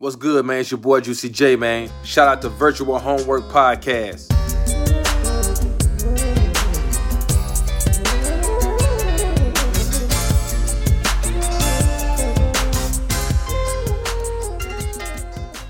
[0.00, 0.60] What's good, man?
[0.60, 1.90] It's your boy Juicy J, man.
[2.04, 4.30] Shout out to Virtual Homework Podcast.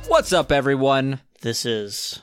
[0.07, 1.19] What's up, everyone?
[1.41, 2.21] This is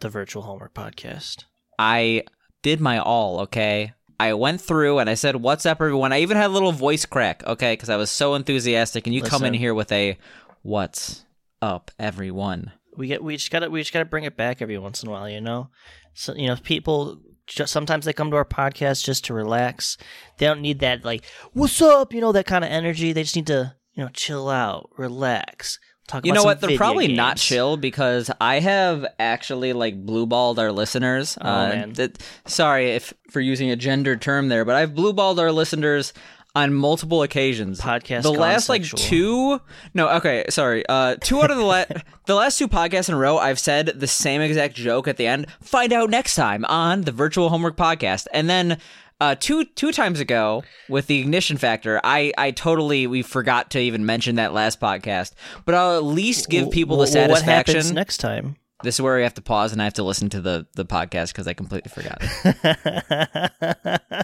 [0.00, 1.44] the Virtual Homework Podcast.
[1.78, 2.22] I
[2.62, 3.92] did my all, okay?
[4.18, 6.14] I went through and I said, What's up, everyone?
[6.14, 7.74] I even had a little voice crack, okay?
[7.74, 9.06] Because I was so enthusiastic.
[9.06, 10.16] And you come in here with a,
[10.62, 11.26] What's
[11.62, 12.72] up, everyone?
[12.96, 15.12] We get we just gotta we just gotta bring it back every once in a
[15.12, 15.70] while, you know.
[16.12, 19.96] So you know, people just sometimes they come to our podcast just to relax.
[20.36, 23.12] They don't need that like "What's up?" you know that kind of energy.
[23.12, 25.78] They just need to you know chill out, relax.
[26.08, 26.26] Talk.
[26.26, 26.60] You know what?
[26.60, 31.38] They're probably not chill because I have actually like blueballed our listeners.
[31.40, 31.92] Oh, uh, man.
[31.94, 36.12] that- sorry if for using a gender term there, but I've blueballed our listeners
[36.54, 37.80] on multiple occasions.
[37.80, 38.98] Podcast the last like sexual.
[38.98, 39.60] two.
[39.94, 40.84] No, okay, sorry.
[40.88, 41.84] Uh, two out of the la-
[42.26, 45.26] the last two podcasts in a row, I've said the same exact joke at the
[45.26, 45.46] end.
[45.62, 48.78] Find out next time on the Virtual Homework Podcast, and then.
[49.20, 53.78] Uh, two two times ago with the ignition factor, I I totally we forgot to
[53.78, 55.34] even mention that last podcast.
[55.64, 57.74] But I'll at least give people the wh- What satisfaction.
[57.76, 58.56] happens next time?
[58.82, 60.84] This is where we have to pause and I have to listen to the the
[60.84, 62.20] podcast because I completely forgot.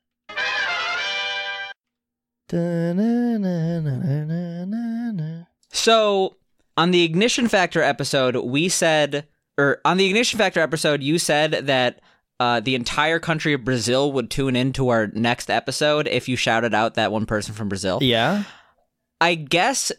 [5.70, 6.36] so
[6.76, 9.26] on the ignition factor episode, we said,
[9.58, 12.00] or on the ignition factor episode, you said that.
[12.38, 16.74] Uh, the entire country of Brazil would tune into our next episode if you shouted
[16.74, 17.98] out that one person from Brazil.
[18.02, 18.42] yeah.
[19.22, 19.90] I guess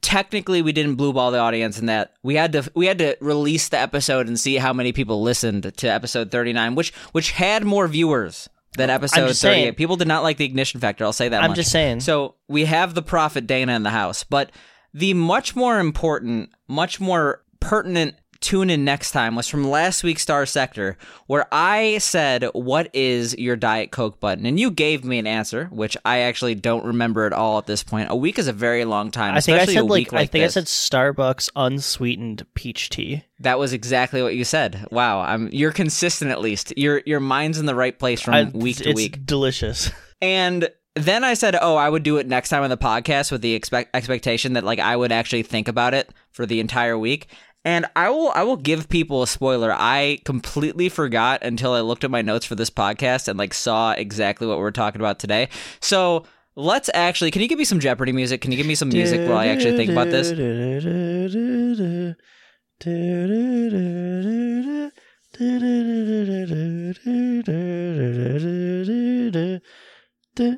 [0.00, 3.16] technically we didn't blue ball the audience in that we had to we had to
[3.20, 7.64] release the episode and see how many people listened to episode 39 which which had
[7.64, 9.74] more viewers than episode 38 saying.
[9.74, 11.56] people did not like the ignition factor i'll say that I'm much.
[11.56, 12.00] just saying.
[12.00, 14.50] so we have the prophet dana in the house but
[14.92, 20.22] the much more important much more pertinent tune in next time was from last week's
[20.22, 25.18] star sector where i said what is your diet coke button and you gave me
[25.18, 28.46] an answer which i actually don't remember at all at this point a week is
[28.46, 30.44] a very long time I think I especially said a like, week like I think
[30.44, 30.56] this.
[30.56, 33.24] I said Starbucks unsweetened peach tea.
[33.40, 37.58] that was exactly what you said wow i'm you're consistent at least your your mind's
[37.58, 39.90] in the right place from I- week to it's week delicious.
[40.22, 43.42] And then I said, "Oh, I would do it next time on the podcast with
[43.42, 47.26] the expect- expectation that like I would actually think about it for the entire week."
[47.64, 49.72] And I will I will give people a spoiler.
[49.72, 53.92] I completely forgot until I looked at my notes for this podcast and like saw
[53.92, 55.48] exactly what we're talking about today.
[55.80, 56.24] So,
[56.56, 58.40] let's actually Can you give me some Jeopardy music?
[58.42, 60.30] Can you give me some music while I actually think about this?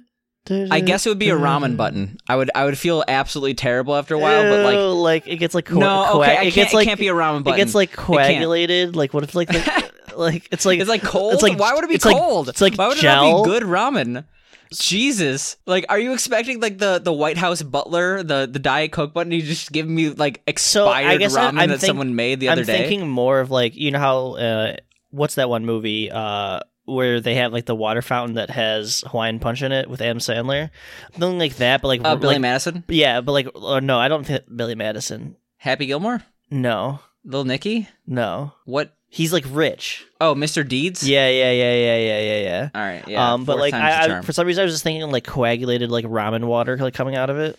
[0.51, 2.19] I guess it would be a ramen button.
[2.29, 5.37] I would I would feel absolutely terrible after a while, but like Ew, like it
[5.37, 7.43] gets like co- no, coag- okay, it can't, gets like it can't be a ramen
[7.45, 7.61] button.
[7.61, 8.95] it gets like coagulated.
[8.97, 11.35] Like what if like the, like it's like It's like cold.
[11.35, 12.49] It's like why would it be it's like- cold?
[12.49, 14.25] it's like why would it not be good ramen?
[14.73, 19.15] Jesus, like, are you expecting like the the White House butler, the the Diet Coke
[19.15, 19.33] button?
[19.33, 22.17] You just give me like So, I expired guess I- ramen I'm that think- someone
[22.17, 22.79] made the other I'm day.
[22.89, 24.77] thinking more of like you know how uh,
[25.11, 29.39] what's that one movie uh where they have like the water fountain that has Hawaiian
[29.39, 30.71] punch in it with Adam Sandler,
[31.13, 31.83] something like that.
[31.83, 34.75] But like, uh, Billy like Madison, yeah, but like uh, no, I don't think Billy
[34.75, 35.37] Madison.
[35.59, 37.89] Happy Gilmore, No, Little Nicky.
[38.07, 38.95] no, What?
[39.09, 40.07] he's like rich.
[40.21, 40.67] Oh, Mr.
[40.67, 41.07] Deeds.
[41.09, 42.69] Yeah, yeah, yeah, yeah, yeah, yeah, yeah.
[42.75, 43.09] All right.
[43.09, 43.33] Yeah.
[43.33, 45.91] um, but fourth like I, I, for some reason I was just thinking like coagulated
[45.91, 47.59] like ramen water like coming out of it.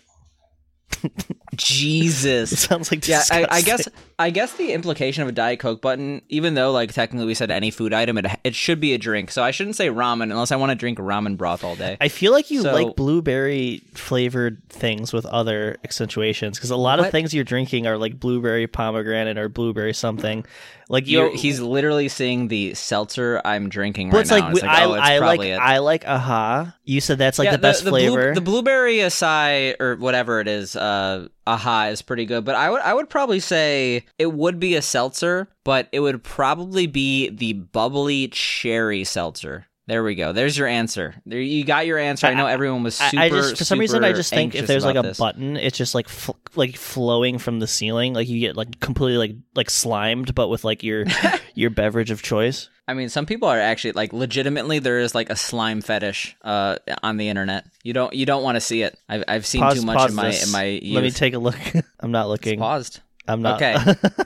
[1.02, 2.58] It Jesus.
[2.60, 3.88] sounds like Yeah, I, I guess
[4.18, 7.50] I guess the implication of a Diet Coke button, even though like technically we said
[7.50, 9.30] any food item, it it should be a drink.
[9.30, 11.96] So I shouldn't say ramen unless I want to drink ramen broth all day.
[12.00, 16.98] I feel like you So- like blueberry flavored things with other accentuations because a lot
[16.98, 17.06] What?
[17.06, 20.44] of things you're drinking are like blueberry pomegranate or blueberry something.
[20.90, 24.52] Like You're, he's literally seeing the seltzer I'm drinking right it's like, now.
[24.52, 25.58] we- I, oh, it's I like it.
[25.60, 26.74] I like aha.
[26.84, 28.34] You said that's like Yeah, the best blue- flavor.
[28.34, 32.44] the blueberry acai or whatever it is, uh, aha is pretty good.
[32.44, 36.24] But I would I would probably say it would be a seltzer, but it would
[36.24, 39.66] probably be the bubbly cherry seltzer.
[39.88, 40.34] There we go.
[40.34, 41.14] There's your answer.
[41.24, 42.26] There you got your answer.
[42.26, 43.22] I know everyone was super.
[43.22, 45.18] I just for some reason I just think if there's like a this.
[45.18, 48.12] button, it's just like fl- like flowing from the ceiling.
[48.12, 51.06] Like you get like completely like like slimed, but with like your
[51.54, 52.68] your beverage of choice.
[52.86, 54.78] I mean, some people are actually like legitimately.
[54.78, 57.64] There is like a slime fetish uh, on the internet.
[57.82, 58.98] You don't you don't want to see it.
[59.08, 60.44] I've I've seen Pause, too much in my this.
[60.46, 60.94] in my youth.
[60.96, 61.56] Let me take a look.
[62.00, 62.58] I'm not It's looking.
[62.58, 63.00] paused.
[63.26, 63.62] I'm not.
[63.62, 63.78] Okay.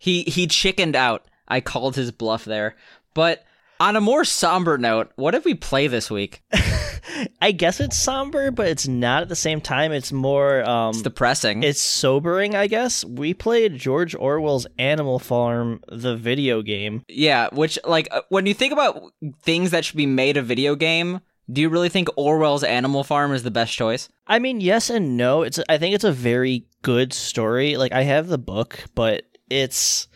[0.00, 1.24] He he chickened out.
[1.48, 2.76] I called his bluff there.
[3.14, 3.42] But
[3.84, 6.42] on a more somber note, what did we play this week?
[7.40, 9.92] I guess it's somber, but it's not at the same time.
[9.92, 11.62] It's more um It's depressing.
[11.62, 13.04] it's sobering, I guess.
[13.04, 17.02] We played George Orwell's Animal Farm, the video game.
[17.08, 19.02] yeah, which like uh, when you think about
[19.42, 21.20] things that should be made a video game,
[21.52, 24.08] do you really think Orwell's Animal Farm is the best choice?
[24.26, 25.42] I mean, yes and no.
[25.42, 27.76] It's I think it's a very good story.
[27.76, 30.08] Like I have the book, but it's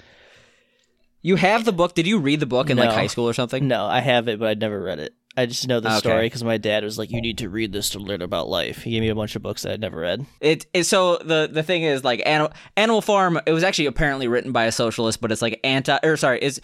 [1.22, 1.94] You have the book.
[1.94, 3.66] Did you read the book in like high school or something?
[3.66, 5.14] no, I have it, but I'd never read it.
[5.36, 5.98] I just know the Okay.
[5.98, 8.82] story because my dad was like, "You need to read this to learn about life."
[8.82, 10.26] He gave me a bunch of books that I'd never read.
[10.40, 13.40] It, it so the the thing is like Animal Animal Farm.
[13.46, 16.60] It was actually apparently written by a socialist, but it's like anti or sorry is.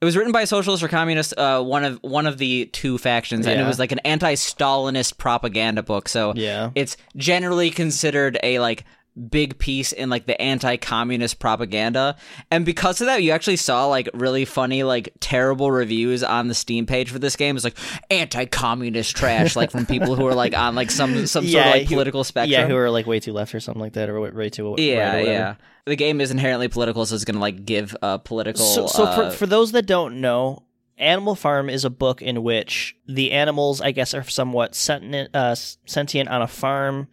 [0.00, 2.98] It was written by a socialist or communist, uh, one of one of the two
[2.98, 6.08] factions, and it was like an anti-Stalinist propaganda book.
[6.08, 6.70] So Yeah.
[6.76, 8.84] it's generally considered a like
[9.30, 12.16] big piece in like the anti-communist propaganda
[12.50, 16.54] and because of that you actually saw like really funny like terrible reviews on the
[16.54, 17.76] steam page for this game it's like
[18.10, 21.82] anti-communist trash like from people who are like on like some some sort of like
[21.82, 24.20] who- political spectrum Yeah, who are like way too left or something like that, or
[24.20, 25.54] way too yeah, yeah.
[25.86, 28.64] The game is inherently political, so it's gonna like give a political.
[28.64, 30.62] So, so uh, for for those that don't know,
[30.98, 35.54] Animal Farm is a book in which the animals, I guess, are somewhat sentient, uh,
[35.54, 37.08] sentient on a farm,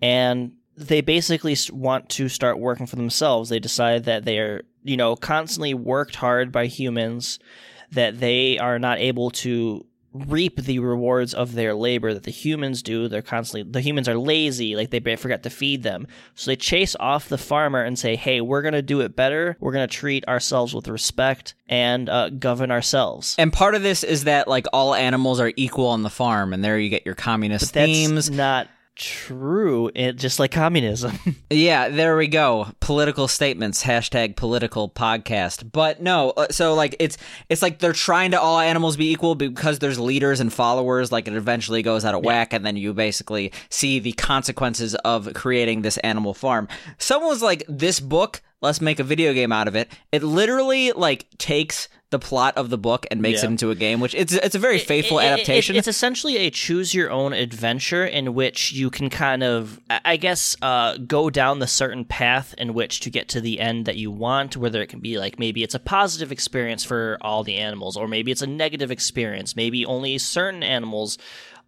[0.00, 3.48] and they basically want to start working for themselves.
[3.48, 7.38] They decide that they are, you know, constantly worked hard by humans,
[7.92, 12.82] that they are not able to reap the rewards of their labor that the humans
[12.82, 13.08] do.
[13.08, 16.06] They're constantly the humans are lazy, like they forget to feed them.
[16.34, 19.56] So they chase off the farmer and say, "Hey, we're gonna do it better.
[19.60, 24.24] We're gonna treat ourselves with respect and uh, govern ourselves." and part of this is
[24.24, 27.74] that like all animals are equal on the farm, and there you get your communist
[27.74, 28.30] That's themes.
[28.30, 29.90] not true.
[29.94, 31.18] It just like communism.
[31.48, 32.68] Yeah, there we go.
[32.80, 33.84] Political statements.
[33.84, 35.70] Hashtag political podcast.
[35.70, 37.16] But no, uh, so like it's
[37.48, 41.12] it's like they're trying to all animals be equal because there's leaders and followers.
[41.12, 45.32] Like it eventually goes out of whack, and then you basically see the consequences of
[45.34, 46.66] creating this animal farm.
[46.98, 50.92] Someone was like, "This book, let's make a video game out of it." It literally
[50.92, 53.48] like takes the plot of the book and makes Yeah.
[53.48, 55.74] it into a game, which it's it's a very faithful It- it- it- adaptation.
[55.76, 60.16] it's essentially a choose your own adventure in which you can kind of, I I
[60.16, 63.96] guess, uh, go down the certain path in which to get to the end that
[63.96, 64.56] you want.
[64.56, 68.06] Whether it can be like maybe it's a positive experience for all the animals, or
[68.06, 69.56] maybe it's a negative experience.
[69.56, 71.18] Maybe only certain animals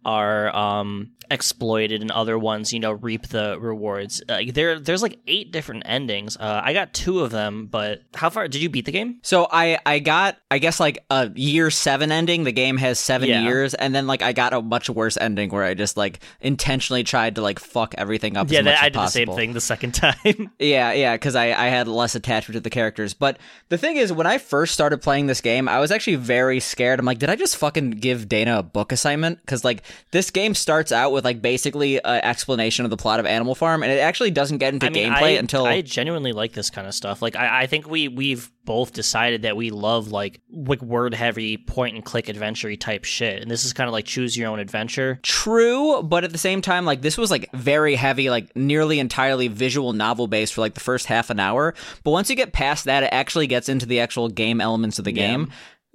[0.05, 4.21] are um, exploited and other ones, you know, reap the rewards.
[4.27, 6.37] Uh, there, there's like eight different endings.
[6.37, 9.19] Uh, I got two of them, but how far did you beat the game?
[9.23, 12.43] So I I got I guess like a year seven ending.
[12.43, 13.43] The game has seven Yeah.
[13.43, 17.03] years, and then like I got a much worse ending where I just like intentionally
[17.03, 18.49] tried to like fuck everything up.
[18.51, 19.35] Yeah, as much that, I as did the same possible.
[19.37, 20.51] thing the second time.
[20.59, 23.13] Yeah, yeah, because I, I had less attachment to the characters.
[23.13, 23.37] But
[23.69, 26.99] the thing is, when I first started playing this game, I was actually very scared.
[26.99, 29.39] I'm like, did I just fucking give Dana a book assignment?
[29.41, 33.25] Because like this game starts out with like basically an explanation of the plot of
[33.25, 36.33] Animal Farm, and it actually doesn't get into I mean, gameplay I, until I genuinely
[36.33, 37.21] like this kind of stuff.
[37.21, 41.57] Like, I, I think we we've both decided that we love like like word heavy
[41.57, 44.59] point and click adventure type shit, and this is kind of like choose your own
[44.59, 45.19] adventure.
[45.23, 49.47] True, but at the same time, like this was like very heavy, like nearly entirely
[49.47, 51.73] visual novel based for like the first half an hour.
[52.03, 55.05] But once you get past that, it actually gets into the actual game elements of
[55.05, 55.51] the game.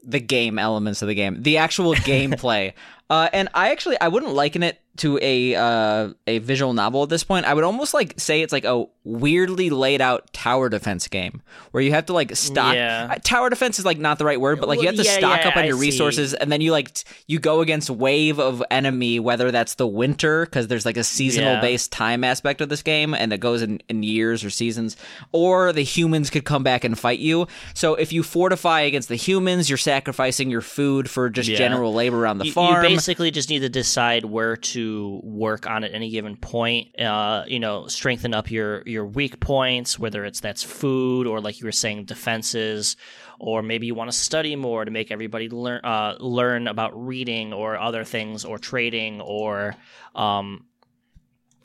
[0.07, 2.73] The game elements of the game, the actual gameplay.
[3.11, 7.11] Uh, and I actually I wouldn't liken it to a uh, a visual novel at
[7.11, 7.45] this point.
[7.45, 11.83] I would almost like say it's like a weirdly laid out tower defense game where
[11.83, 12.75] you have to like stock.
[12.75, 13.09] Yeah.
[13.11, 15.19] uh, Tower defense is like not the right word, but like you have to yeah,
[15.19, 15.83] stock yeah, up on I your see.
[15.83, 19.87] resources and then you like t- you go against wave of enemy whether that's the
[19.87, 23.63] winter because there's like a seasonal based time aspect of this game and it goes
[23.63, 24.97] in, in years or seasons
[25.33, 29.17] or the humans could come back and fight you so if you fortify against the
[29.17, 33.31] humans you're sacrificing your food for just general labor around the You, you farm basically
[33.31, 36.99] just need to decide where to work on at any given point.
[36.99, 41.59] Uh, you know, strengthen up your your weak points, whether it's that's food or like
[41.59, 42.97] you were saying defenses,
[43.39, 47.55] or maybe you want to study more to make everybody learn uh, learn about reading
[47.55, 49.75] or other things or trading or
[50.15, 50.67] um,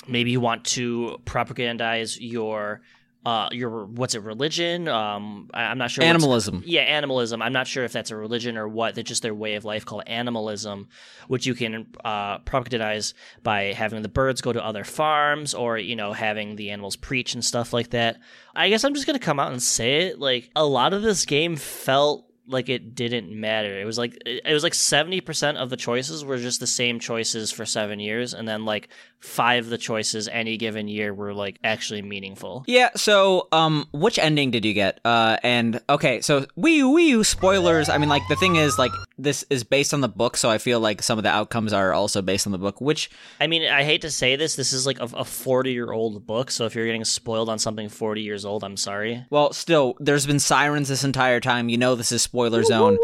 [0.08, 2.82] maybe you want to propagandize your
[3.26, 7.42] uh your what's it religion um I, i'm not sure animalism yeah, animalism.
[7.42, 8.96] I'm not sure if that's a religion or what.
[8.96, 10.88] That's just their way of life called animalism,
[11.28, 12.40] which you can uh,
[13.44, 17.34] by having the birds go to other farms or, you know, having the animals preach
[17.34, 18.20] and stuff like that.
[18.56, 20.20] I guess I'm just going to come out and say it.
[20.20, 23.80] Like, a lot of this game felt like it didn't matter.
[23.80, 27.00] It was like it was like seventy percent of the choices were just the same
[27.00, 28.90] choices for seven years, and then like
[29.20, 32.64] five of the choices any given year were like actually meaningful.
[32.68, 35.00] Yeah, so um which ending did you get?
[35.06, 37.90] Uh and okay, so Wii U spoilers.
[37.90, 40.58] I mean like the thing is like this is based on the book, so I
[40.58, 43.64] feel like some of the outcomes are also based on the book, which I mean,
[43.70, 46.74] I hate to say this, this is like a forty year old book, so if
[46.76, 49.26] you're getting spoiled on something forty years old, I'm sorry.
[49.30, 51.68] well, still there's been sirens this entire time.
[51.70, 52.98] You know this is spoiler zone.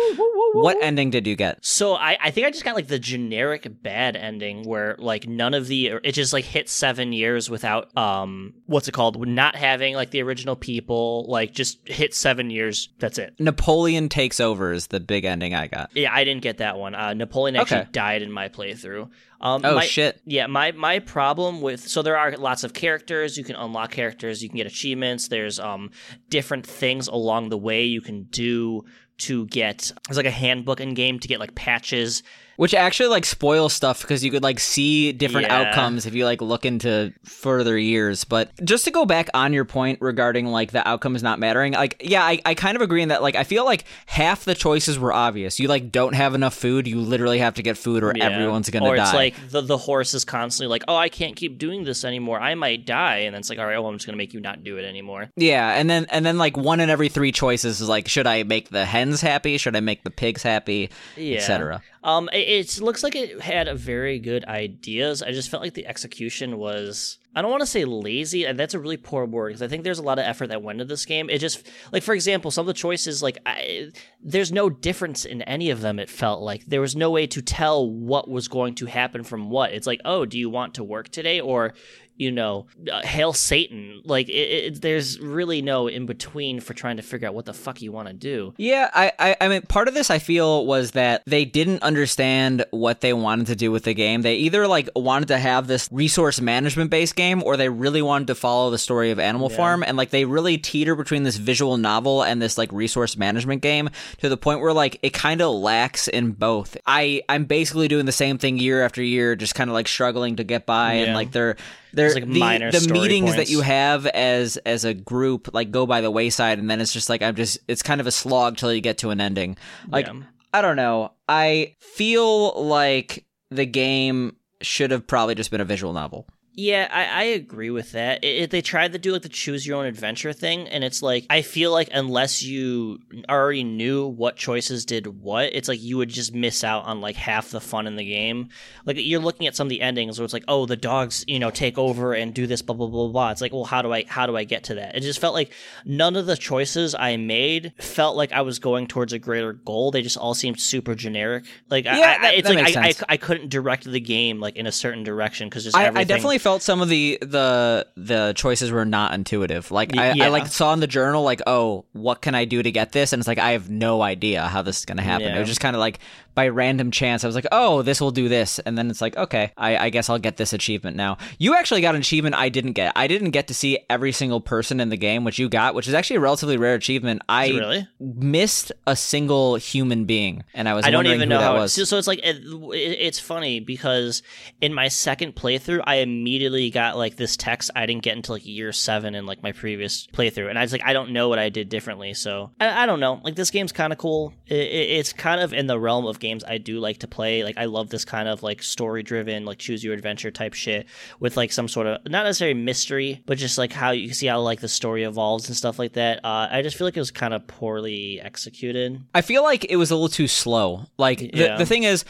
[0.53, 1.63] What ending did you get?
[1.65, 5.53] So I, I think I just got like the generic bad ending where like none
[5.53, 9.95] of the it just like hit seven years without um what's it called not having
[9.95, 14.87] like the original people like just hit seven years that's it Napoleon takes over is
[14.87, 15.91] the big ending I got.
[15.93, 17.89] yeah I didn't get that one uh Napoleon actually Okay.
[17.91, 19.09] died in my playthrough
[19.41, 20.21] um Oh my- shit.
[20.25, 23.37] Yeah, my my problem with so there are lots of characters.
[23.37, 24.41] You can unlock characters.
[24.41, 25.27] You can get achievements.
[25.27, 25.91] There's um
[26.29, 28.85] different things along the way you can do
[29.19, 29.91] to get.
[30.07, 32.24] There's like a handbook in game to get like patches.
[32.57, 35.59] Which actually like spoils stuff because you could like see different Yeah.
[35.62, 38.24] outcomes if you like look into further years.
[38.24, 42.01] But just to go back on your point regarding like the outcomes not mattering, like
[42.03, 44.97] yeah, I, I kind of agree in that like I feel like half the choices
[44.97, 45.59] were obvious.
[45.59, 48.29] You like don't have enough food, you literally have to get food or Yeah.
[48.29, 49.03] everyone's gonna or die.
[49.03, 52.39] it's like the the horse is constantly like, oh, I can't keep doing this anymore.
[52.39, 54.39] I might die, and then it's like, all right, well, I'm just gonna make you
[54.39, 55.29] not do it anymore.
[55.35, 58.43] yeah, and then and then like one in every three choices is like, should I
[58.43, 59.57] make the hens happy?
[59.57, 60.89] Should I make the pigs happy?
[61.17, 61.38] Yeah.
[61.38, 61.81] Etc.
[62.05, 65.24] Um, it, it looks like it had a very good ideas.
[65.24, 67.17] I just felt like the execution was.
[67.35, 69.83] I don't want to say lazy, and that's a really poor word because I think
[69.83, 71.29] there's a lot of effort that went into this game.
[71.29, 75.41] It just, like for example, some of the choices, like I, there's no difference in
[75.41, 76.00] any of them.
[76.00, 79.50] It felt like there was no way to tell what was going to happen from
[79.50, 79.74] what.
[79.74, 81.74] It's like, oh, do you want to work today, or
[82.17, 84.01] you know, uh, hail Satan?
[84.05, 87.53] Like it, it, there's really no in between for trying to figure out what the
[87.53, 88.53] fuck you want to do.
[88.57, 92.65] Yeah, I, I I mean part of this I feel was that they didn't understand
[92.72, 94.22] what they wanted to do with the game.
[94.22, 98.27] They either like wanted to have this resource management based game or they really wanted
[98.27, 101.77] to follow the story of Animal Farm and like they really teeter between this visual
[101.77, 105.53] novel and this like resource management game to the point where like it kind of
[105.53, 106.77] lacks in both.
[106.86, 110.38] I I'm basically doing the same thing year after year just kind of like struggling
[110.38, 111.57] to get by and like they're
[111.95, 115.85] There's, like, the, minor the meetings that you have as as a group like go
[115.85, 118.57] by the wayside and then it's just like i'm just it's kind of a slog
[118.57, 119.57] till you get to an ending.
[119.87, 120.21] Like Yeah.
[120.53, 121.11] i don't know.
[121.27, 127.05] I feel like the game should have probably just been a visual novel Yeah, I,
[127.05, 128.24] I agree with that.
[128.24, 131.01] It, it- they tried to do like the choose your own adventure thing, and it's
[131.01, 135.97] like I feel like unless you already knew what choices did what, it's like you
[135.97, 138.50] would just miss out on like half the fun in the game.
[138.85, 141.39] Like you're looking at some of the endings where it's like, oh, the dogs, you
[141.39, 143.31] know, take over and do this, blah blah blah blah.
[143.31, 144.95] It's like, well, how do I how do I get to that?
[144.95, 145.51] It just felt like
[145.83, 149.91] none of the choices I made felt like I was going towards a greater goal.
[149.91, 151.43] They just all seemed super generic.
[151.69, 152.93] Like Yeah, I, that- it's that like I, I.
[153.09, 156.01] I couldn't direct the game like in a certain direction because just I, everything.
[156.01, 159.71] I definitely felt some of the the the choices were not intuitive.
[159.71, 160.25] Like I, Yeah.
[160.25, 163.13] I like saw in the journal like, oh, what can I do to get this?
[163.13, 165.27] And it's like I have no idea how this is gonna happen.
[165.27, 165.97] It was just kind of like
[166.35, 167.23] by random chance.
[167.23, 169.89] I was like, oh, this will do this, and then it's like, okay, I, I
[169.89, 171.17] guess I'll get this achievement now.
[171.39, 172.91] You actually got an achievement I didn't get.
[172.95, 175.87] I didn't get to see every single person in the game, which you got, which
[175.87, 177.21] is actually a relatively rare achievement.
[177.29, 177.87] I really.
[177.99, 181.55] missed a single human being, and I was I don't even who know that how.
[181.55, 181.73] was.
[181.73, 184.21] So, it's like it, it- it's funny because
[184.61, 188.45] in my second playthrough, I immediately got like this text I didn't get until like
[188.45, 191.39] year seven in like my previous playthrough, and I was like, I don't know what
[191.39, 192.13] I did differently.
[192.13, 193.21] So I, I don't know.
[193.23, 194.33] Like this game's kind of cool.
[194.47, 197.44] It, it, it's kind of in the realm of games I do like to play.
[197.44, 200.88] Like I love this kind of like story driven, like choose your adventure type shit
[201.20, 204.41] with like some sort of not necessarily mystery, but just like how you see how
[204.41, 206.24] like the story evolves and stuff like that.
[206.24, 209.01] Uh, I just feel like it was kind of poorly executed.
[209.13, 210.86] I feel like it was a little too slow.
[210.98, 211.58] Like the, Yeah.
[211.58, 212.05] the thing is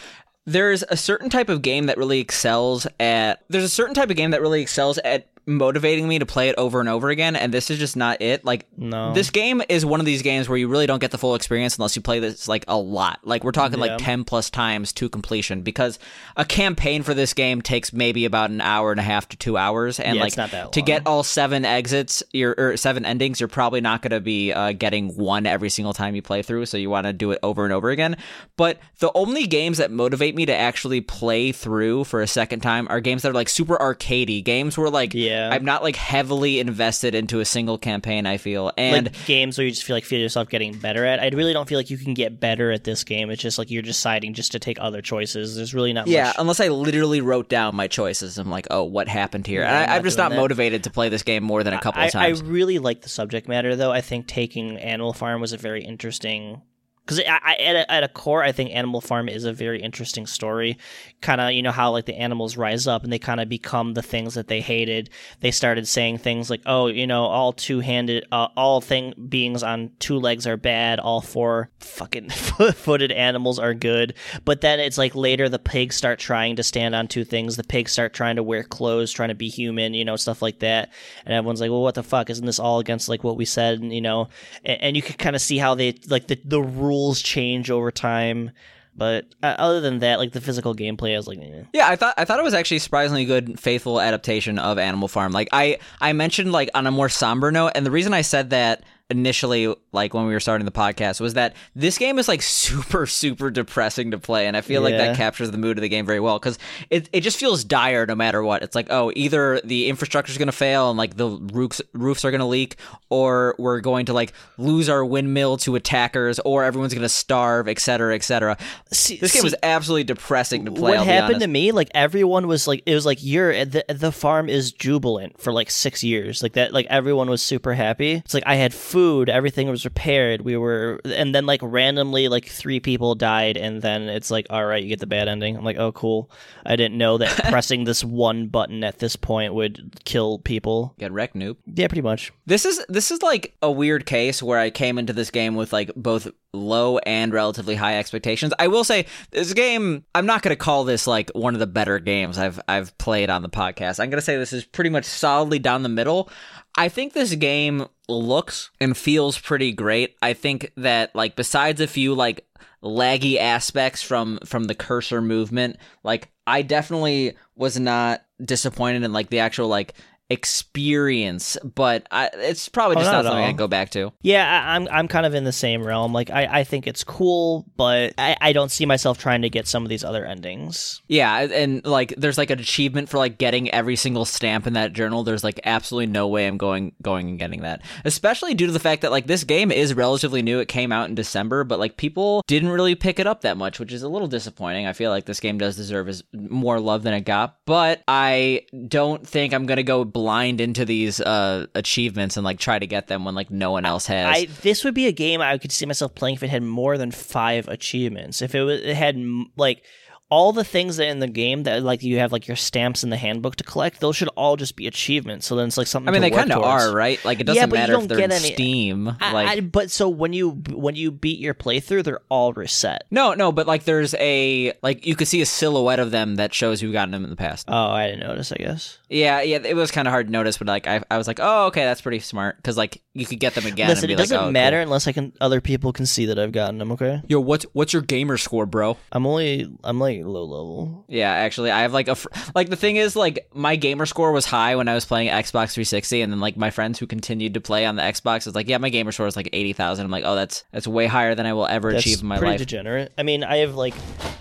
[0.45, 4.15] there's a certain type of game that really excels at there's a certain type of
[4.15, 7.53] game that really excels at motivating me to play it over and over again and
[7.53, 9.13] this is just not it like No.
[9.13, 11.77] this game is one of these games where you really don't get the full experience
[11.77, 13.85] unless you play this like a lot like we're talking Yeah.
[13.93, 15.99] like 10 plus times to completion because
[16.35, 19.55] a campaign for this game takes maybe about an hour and a half to two
[19.55, 23.81] hours and Yeah, like to get all seven exits you're, or seven endings you're probably
[23.81, 26.89] not going to be uh, getting one every single time you play through so you
[26.89, 28.17] want to do it over and over again
[28.57, 32.87] but the only games that motivate me to actually play through for a second time
[32.89, 35.34] are games that are like super arcadey games where like Yeah.
[35.51, 39.65] I'm not like heavily invested into a single campaign i feel and like games where
[39.65, 41.19] you just feel like feel yourself getting better at.
[41.19, 43.29] I really don't feel like you can get better at this game.
[43.29, 45.55] It's just like you're deciding just to take other choices.
[45.55, 46.35] There's really not yeah, much.
[46.39, 49.61] unless I literally wrote down my choices, I'm like, oh, what happened here?
[49.61, 50.37] Yeah, I, not just not that.
[50.37, 52.41] motivated to play this game more than a couple I, of times.
[52.41, 53.91] I really like the subject matter though.
[53.91, 56.61] I think taking Animal Farm was a very interesting
[57.05, 60.79] because at, a, at a core, I think Animal Farm is a very interesting story.
[61.21, 63.93] Kind of, you know how like the animals rise up and they kind of become
[63.93, 65.11] the things that they hated.
[65.39, 69.61] They started saying things like, "Oh, you know, all two handed, uh, all thing beings
[69.61, 70.99] on two legs are bad.
[70.99, 76.17] All four fucking footed animals are good." But then it's like later the pigs start
[76.17, 77.55] trying to stand on two things.
[77.55, 80.59] The pigs start trying to wear clothes, trying to be human, you know, stuff like
[80.59, 80.91] that.
[81.23, 82.31] And everyone's like, "Well, what the fuck?
[82.31, 84.29] Isn't this all against like what we said?" And, you know,
[84.63, 87.69] and, and you could kind of see how they like the the rules rules change
[87.69, 88.51] over time.
[88.97, 91.63] But uh, other than that, like the physical gameplay, I was like, eh.
[91.73, 95.33] yeah, I thought I thought it was actually surprisingly good, faithful adaptation of Animal Farm.
[95.33, 98.51] Like I I mentioned, like on a more somber note, and the reason I said
[98.51, 102.41] that initially like when we were starting the podcast was that this game is like
[102.41, 104.97] super super depressing to play and i feel yeah.
[104.97, 106.57] like that captures the mood of the game very well because
[106.89, 108.63] it, it just feels dire no matter what.
[108.63, 112.23] It's like oh either the infrastructure is going to fail and like the roofs roofs
[112.25, 112.77] are going to leak
[113.09, 117.67] or we're going to like lose our windmill to attackers or everyone's going to starve
[117.67, 118.57] etc etc
[118.89, 122.83] this game was absolutely depressing to play what happened to me like everyone was like
[122.85, 126.43] it was like you're the, the farm is jubilant for like six years.
[126.43, 128.13] Like that like everyone was super happy.
[128.13, 130.39] It's like i had food, everything was repaired.
[130.39, 134.65] We were, and then like randomly, like three people died, and then it's like, all
[134.65, 135.57] right, you get the bad ending.
[135.57, 136.31] I'm like, oh, cool.
[136.65, 140.95] I didn't know that pressing this one button at this point would kill people.
[140.97, 141.57] Get wrecked, noob.
[141.65, 142.31] Yeah, pretty much.
[142.45, 145.73] This is this is like a weird case where I came into this game with
[145.73, 148.53] like both low and relatively high expectations.
[148.57, 151.67] I will say this game, I'm not going to call this like one of the
[151.67, 153.99] better games I've I've played on the podcast.
[153.99, 156.29] I'm going to say this is pretty much solidly down the middle.
[156.77, 160.15] I think this game looks and feels pretty great.
[160.21, 162.45] I think that like besides a few like
[162.83, 169.29] laggy aspects from from the cursor movement, like I definitely was not disappointed in like
[169.29, 169.93] the actual like
[170.29, 174.11] experience, but I, it's probably oh, just oh, not, not something I go back to.
[174.21, 176.13] Yeah, I, am I'm, I'm kind of in the same realm.
[176.13, 179.67] Like I, I think it's cool, but I, I don't see myself trying to get
[179.67, 181.01] some of these other endings.
[181.07, 184.93] Yeah, and like there's like an achievement for like getting every single stamp in that
[184.93, 185.23] journal.
[185.23, 187.81] There's like absolutely no way I'm going going and getting that.
[188.03, 190.59] Especially due to the fact that like this game is relatively new.
[190.59, 193.79] It came out in December, but like people didn't really pick it up that much,
[193.79, 194.87] which is a little disappointing.
[194.87, 198.65] I feel like this game does deserve is more love than it got, but I
[198.87, 203.09] don't think I'm gonna go blind into these uh, achievements and like try to get
[203.09, 204.25] them when like no one else has.
[204.25, 206.97] I, this would be a game I could see myself playing if it had more
[206.97, 208.41] than five achievements.
[208.41, 209.21] If it, was, it had
[209.57, 209.83] like
[210.29, 213.09] all the things that in the game that like you have like your stamps in
[213.09, 215.45] the handbook to collect, those should all just be achievements.
[215.45, 216.09] So then it's like something.
[216.09, 217.23] I mean, they kind of are, right?
[217.23, 219.15] Like it doesn't yeah, matter if they're in any, Steam.
[219.19, 223.05] I, like, I, but so when you when you beat your playthrough, they're all reset.
[223.11, 226.53] No, no, but like there's a like you could see a silhouette of them that
[226.53, 227.67] shows you've gotten them in the past.
[227.69, 228.51] Oh, I didn't notice.
[228.51, 228.97] I guess.
[229.09, 231.39] Yeah, yeah, it was kind of hard to notice, but like I, I was like,
[231.41, 233.89] oh, okay, that's pretty smart because like you could get them again.
[233.89, 234.83] Listen, it doesn't like, oh, matter cool.
[234.83, 236.91] unless I can other people can see that I've gotten them.
[236.93, 237.21] Okay.
[237.27, 238.97] Yo, what's what's your gamer score, bro?
[239.11, 241.05] I'm only I'm like low level.
[241.07, 244.31] Yeah, actually, I have like a fr- like the thing is like my gamer score
[244.31, 247.53] was high when I was playing Xbox 360, and then like my friends who continued
[247.55, 250.05] to play on the Xbox was like, yeah, my gamer score is like eighty thousand.
[250.05, 252.37] I'm like, oh, that's that's way higher than I will ever that's achieve in my
[252.37, 252.59] pretty life.
[252.59, 253.13] Degenerate.
[253.17, 253.95] I mean, I have like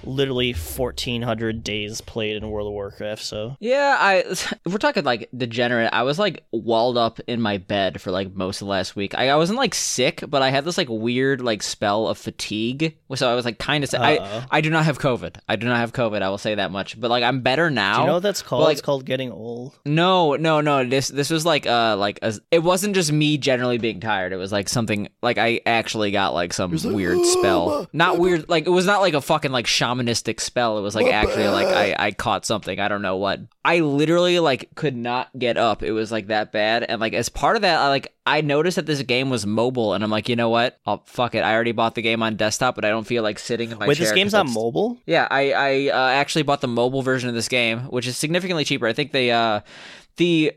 [0.04, 4.24] literally fourteen hundred days played in World of Warcraft, so yeah, I
[4.66, 5.90] we're talking like degenerate.
[5.92, 9.14] I was like walled up in my bed for like most of last week.
[9.14, 12.96] I, I wasn't like sick, but I had this like weird like spell of fatigue.
[13.14, 13.94] So I was like kind of.
[13.94, 15.36] I I do not have COVID.
[15.48, 16.22] I do not have COVID.
[16.22, 17.00] I will say that much.
[17.00, 17.96] But like I'm better now.
[17.96, 18.64] Do you know what that's called?
[18.64, 19.78] Like, it's called getting old.
[19.84, 20.84] No, no, no.
[20.84, 24.32] This this was like uh like a, it wasn't just me generally being tired.
[24.32, 27.88] It was like something like I actually got like some like, weird oh, spell.
[27.92, 28.48] Not weird.
[28.48, 30.78] Like it was not like a fucking like shamanistic spell.
[30.78, 32.78] It was like actually like I I caught something.
[32.78, 33.40] I don't know what.
[33.64, 35.82] I literally like could not get up.
[35.82, 36.82] It was like that bad.
[36.82, 39.92] And like as part of that, I like I noticed that this game was mobile,
[39.92, 40.78] and I'm like, you know what?
[40.86, 41.40] Oh fuck it.
[41.40, 43.86] I already bought the game on desktop, but I don't feel like sitting in my
[43.86, 44.06] Wait, chair.
[44.06, 44.98] this game's on mobile?
[45.06, 48.64] Yeah, I I uh, actually bought the mobile version of this game, which is significantly
[48.64, 48.86] cheaper.
[48.86, 49.60] I think they uh
[50.16, 50.52] the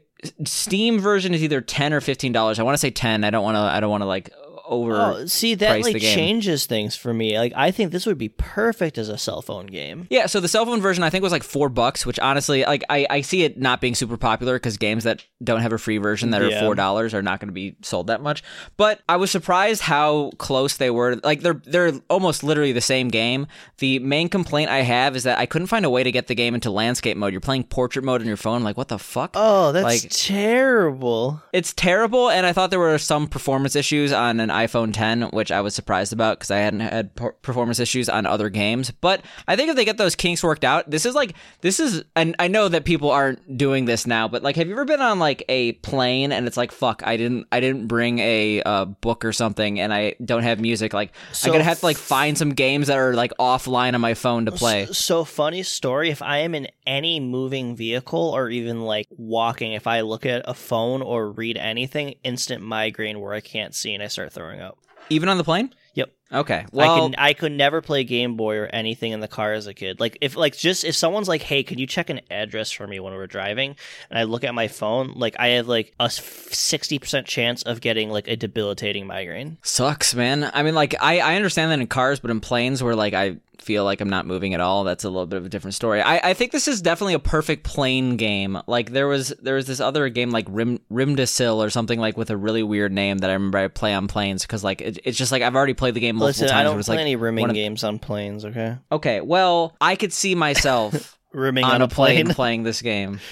[0.45, 2.59] Steam version is either ten or fifteen dollars.
[2.59, 3.23] I want to say ten.
[3.23, 3.59] I don't want to.
[3.59, 4.31] I don't want to like
[4.67, 4.95] over.
[4.95, 7.37] Oh, see that like changes things for me.
[7.37, 10.07] Like I think this would be perfect as a cell phone game.
[10.09, 12.83] Yeah, so the cell phone version I think was like four bucks, which honestly, like
[12.89, 15.97] I, I see it not being super popular because games that don't have a free
[15.97, 16.57] version that yeah.
[16.57, 18.43] are four dollars are not going to be sold that much.
[18.75, 21.15] But I was surprised how close they were.
[21.23, 23.47] Like they're they're almost literally the same game.
[23.77, 26.35] The main complaint I have is that I couldn't find a way to get the
[26.35, 27.31] game into landscape mode.
[27.31, 28.63] You're playing portrait mode on your phone.
[28.63, 29.31] Like what the fuck?
[29.35, 31.41] Oh, that's like, terrible.
[31.53, 35.51] It's terrible, and I thought there were some performance issues on an iPhone 10, which
[35.51, 38.91] I was surprised about because I hadn't had per- performance issues on other games.
[38.91, 42.03] But I think if they get those kinks worked out, this is like this is.
[42.15, 45.01] And I know that people aren't doing this now, but like, have you ever been
[45.01, 48.85] on like a plane and it's like, fuck, I didn't, I didn't bring a uh,
[48.85, 50.93] book or something, and I don't have music.
[50.93, 54.01] Like, So I'm gonna have to like find some games that are like offline on
[54.01, 54.85] my phone to play.
[54.87, 56.09] So funny story.
[56.09, 60.41] If I am in any moving vehicle or even like walking, if I look at
[60.45, 64.46] a phone or read anything, instant migraine where I can't see and I start throwing
[64.55, 64.77] up.
[65.09, 65.73] Even on the plane?
[65.97, 66.13] Yep.
[66.31, 66.59] Okay.
[66.59, 69.65] I Well, can I could never play Game Boy or anything in the car as
[69.65, 69.99] a kid.
[69.99, 72.99] Like if like just if someone's like, "Hey, can you check an address for me
[72.99, 73.75] when we're driving?"
[74.09, 77.81] and I look at my phone, like I have like a sixty percent chance of
[77.81, 79.57] getting like a debilitating migraine.
[79.63, 80.51] Sucks, man.
[80.53, 83.37] I mean, like, I, I understand that in cars, but in planes where, like, I
[83.59, 86.01] feel like I'm not moving at all, that's a little bit of a different story.
[86.01, 88.59] I, I think this is definitely a perfect plane game.
[88.67, 92.29] Like, there was there was this other game, like, Rim, Rimdasil or something, like, with
[92.29, 95.17] a really weird name that I remember I play on planes because, like, it, it's
[95.17, 96.59] just like I've already played the game multiple Listen, times.
[96.59, 98.45] I don't play like any rimming of- games on planes.
[98.45, 102.35] Okay, Okay, well, I could see myself rimming on, on, a plane, plane.
[102.35, 103.19] playing this game.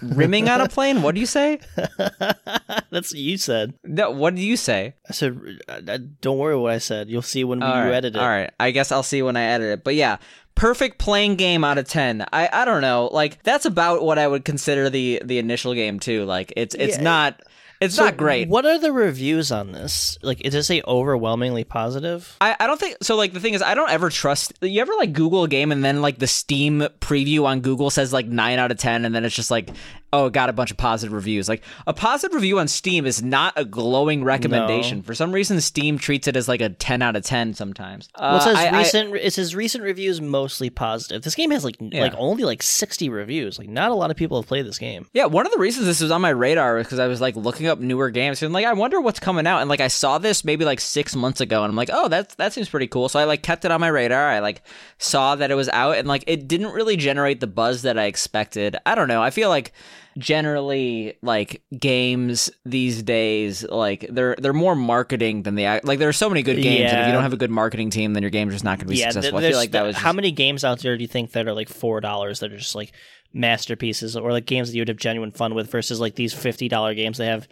[0.00, 1.02] Rimming on a plane?
[1.02, 1.58] What do you say?
[1.76, 3.74] That's what you said.
[3.84, 4.94] No, what do you say?
[5.08, 7.10] I said, "Don't worry what I said.
[7.10, 8.50] You'll see when you All right, edit it." All right.
[8.58, 9.84] I guess I'll see when I edit it.
[9.84, 10.16] But yeah,
[10.54, 12.24] perfect playing game out of 10.
[12.32, 13.10] I I don't know.
[13.12, 16.24] Like that's about what I would consider the the initial game too.
[16.24, 17.02] Like it's it's Yeah.
[17.02, 17.42] not
[17.82, 18.48] it's So not great.
[18.48, 20.16] What are the reviews on this?
[20.22, 22.36] Like, does it say overwhelmingly positive?
[22.40, 23.16] I, I don't think so.
[23.16, 24.52] Like the thing is, I don't ever trust.
[24.60, 28.12] You ever like Google a game and then like the Steam preview on Google says
[28.12, 29.70] like nine out of ten, and then it's just like,
[30.12, 31.48] oh, it got a bunch of positive reviews.
[31.48, 35.02] Like a positive review on Steam is not a glowing recommendation.
[35.02, 38.08] For some reason, Steam treats it as like a ten out of ten sometimes.
[38.18, 39.14] Well, it Uh, says I- I- recent.
[39.16, 41.22] it says recent reviews mostly positive.
[41.22, 43.58] This game has like like only like sixty reviews.
[43.58, 45.06] Like, not a lot of people have played this game.
[45.12, 47.36] Yeah, one of the reasons this was on my radar was because I was like
[47.36, 50.18] looking up newer games and like I wonder what's coming out and like I saw
[50.18, 53.08] this maybe like six months ago and I'm like oh that's that seems pretty cool
[53.08, 54.62] so I like kept it on my radar I like
[54.98, 58.04] saw that it was out and like it didn't really generate the buzz that I
[58.04, 59.72] expected I don't know I feel like
[60.18, 66.12] generally like games these days like they're they're more marketing than the like there are
[66.12, 68.30] so many good games and if you don't have a good marketing team then your
[68.30, 70.30] game's just not going to be yeah, successful I feel like that was how many
[70.30, 72.92] games out there do you think that are like four dollars that are just like
[73.32, 76.68] masterpieces or like games that you would have genuine fun with versus like these fifty
[76.68, 77.48] dollar games that have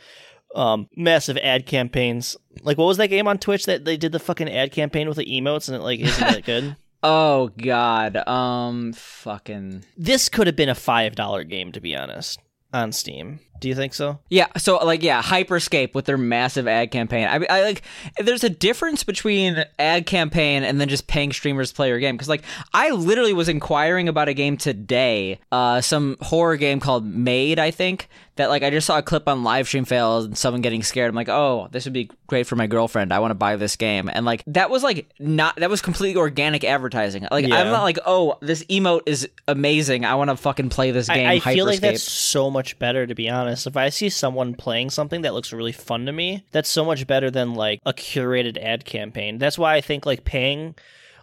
[0.54, 2.36] um massive ad campaigns.
[2.62, 5.16] Like, what was that game on Twitch that they did the fucking ad campaign with
[5.16, 6.76] the emotes and it like isn't that good?
[7.02, 12.38] oh god um fucking This could have been a five dollar game to be honest
[12.72, 13.40] on Steam.
[13.60, 14.18] Do you think so?
[14.30, 17.26] Yeah, so like yeah, Hyperscape with their massive ad campaign.
[17.28, 17.82] I, I like
[18.18, 22.16] there's a difference between ad campaign and then just paying streamers to play your game
[22.16, 27.04] because like I literally was inquiring about a game today, uh, some horror game called
[27.04, 28.08] Made, I think
[28.40, 31.08] that like I just saw a clip on live stream fails and someone getting scared.
[31.08, 33.12] I'm like, oh, this would be great for my girlfriend.
[33.12, 36.18] I want to buy this game, and like that was like not that was completely
[36.18, 37.26] organic advertising.
[37.30, 37.56] Like Yeah.
[37.60, 40.04] I'm not like, oh, this emote is amazing.
[40.04, 41.26] I want to fucking play this game.
[41.26, 43.66] I, I feel like that's so much better to be honest.
[43.66, 47.06] If I see someone playing something that looks really fun to me, that's so much
[47.06, 49.38] better than like a curated ad campaign.
[49.38, 50.74] That's why I think like paying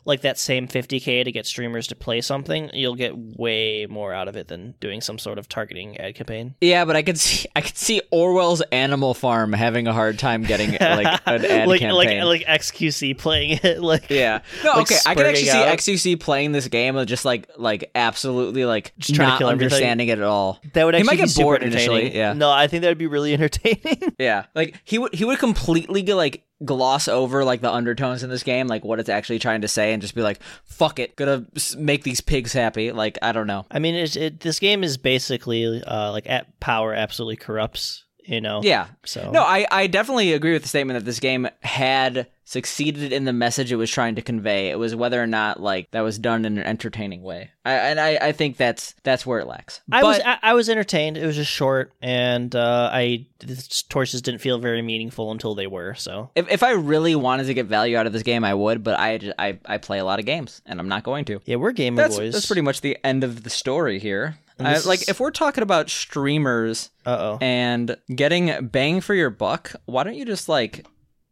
[0.08, 4.28] like that same 50k to get streamers to play something, you'll get way more out
[4.28, 6.56] of it than doing some sort of targeting ad campaign.
[6.62, 10.43] Yeah, but I could see I could see Orwell's Animal Farm having a hard time
[10.43, 12.24] getting like an ad like campaign.
[12.24, 14.98] like like XQC playing it like yeah, no, like, okay.
[15.06, 19.20] I could actually see XQC playing this game and just like like absolutely like Just
[19.20, 19.48] not everything.
[19.52, 20.60] understanding it at all.
[20.74, 22.34] that would He actually might be get bored initially, yeah.
[22.34, 24.13] No, I think that would be really entertaining.
[24.17, 28.30] Yeah, like he would he would completely get, like gloss over like the undertones in
[28.30, 31.15] this game, like what it's actually trying to say, and just be like, "Fuck it,
[31.15, 31.46] gonna
[31.78, 33.65] make these pigs happy." Like I don't know.
[33.72, 38.06] I mean, it's, it, this game is basically uh, like at power absolutely corrupts.
[38.28, 38.62] You know.
[38.62, 43.12] Yeah, So No, I, I definitely agree with the statement that this game had succeeded
[43.12, 44.70] in the message it was trying to convey.
[44.70, 47.52] It was whether or not like that was done in an entertaining way.
[47.66, 49.82] I, and I, I think that's that's where it lacks.
[49.92, 51.18] I was I, I was entertained.
[51.18, 55.68] It was just short, and uh, I the torches didn't feel very meaningful until they
[55.68, 55.94] were.
[55.96, 58.84] So if, if I really wanted to get value out of this game, I would.
[58.84, 61.40] But I, I I play a lot of games, and I'm not going to.
[61.46, 62.34] yeah, we're gamer That's boys.
[62.34, 64.38] that's pretty much the end of the story here.
[64.60, 67.38] And I, this like is- if we're talking about streamers Uh oh.
[67.41, 70.86] and getting bang for your buck, why don't you just like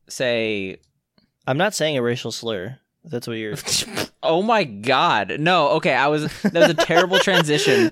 [0.07, 0.77] say
[1.47, 2.79] I'm not saying a racial slur.
[3.05, 3.55] That's what you're.
[4.27, 5.35] Oh my god.
[5.39, 7.91] No, okay, I was that was a terrible transition.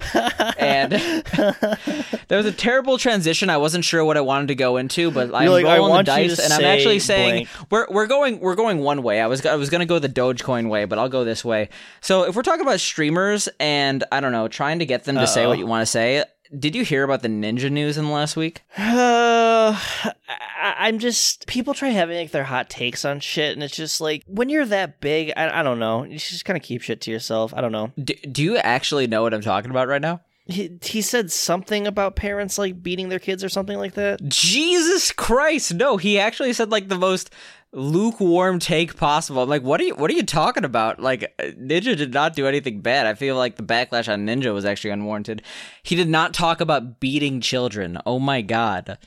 [0.58, 3.52] And that was a terrible transition.
[3.52, 6.40] I wasn't sure what I wanted to go into, but I'm like, rolling the dice
[6.40, 7.72] and I'm actually saying blank.
[7.72, 9.22] we're we're going we're going one way.
[9.22, 11.70] I was I was going to go the Dogecoin way, but I'll go this way.
[12.02, 15.28] So, if we're talking about streamers and I don't know, trying to get them to
[15.28, 15.50] say Uh-oh.
[15.50, 16.24] what you want to say,
[16.58, 18.62] did you hear about the ninja news in the last week?
[19.64, 19.80] Uh,
[20.28, 24.02] I, I'm just people try having like their hot takes on shit, and it's just
[24.02, 26.04] like when you're that big, I, I don't know.
[26.04, 27.54] You just kind of keep shit to yourself.
[27.54, 27.94] I don't know.
[27.98, 30.20] Do, do you actually know what I'm talking about right now?
[30.46, 34.22] He, he said something about parents like beating their kids or something like that.
[34.28, 35.74] Jesus Christ!
[35.74, 37.30] No, he actually said like the most
[37.74, 39.44] lukewarm take possible.
[39.44, 41.00] I'm like, what are you what are you talking about?
[41.00, 43.08] Like uh, Ninja did not do anything bad.
[43.08, 45.42] I feel like the backlash on Ninja was actually unwarranted.
[45.82, 47.98] He did not talk about beating children.
[48.06, 48.98] Oh my god.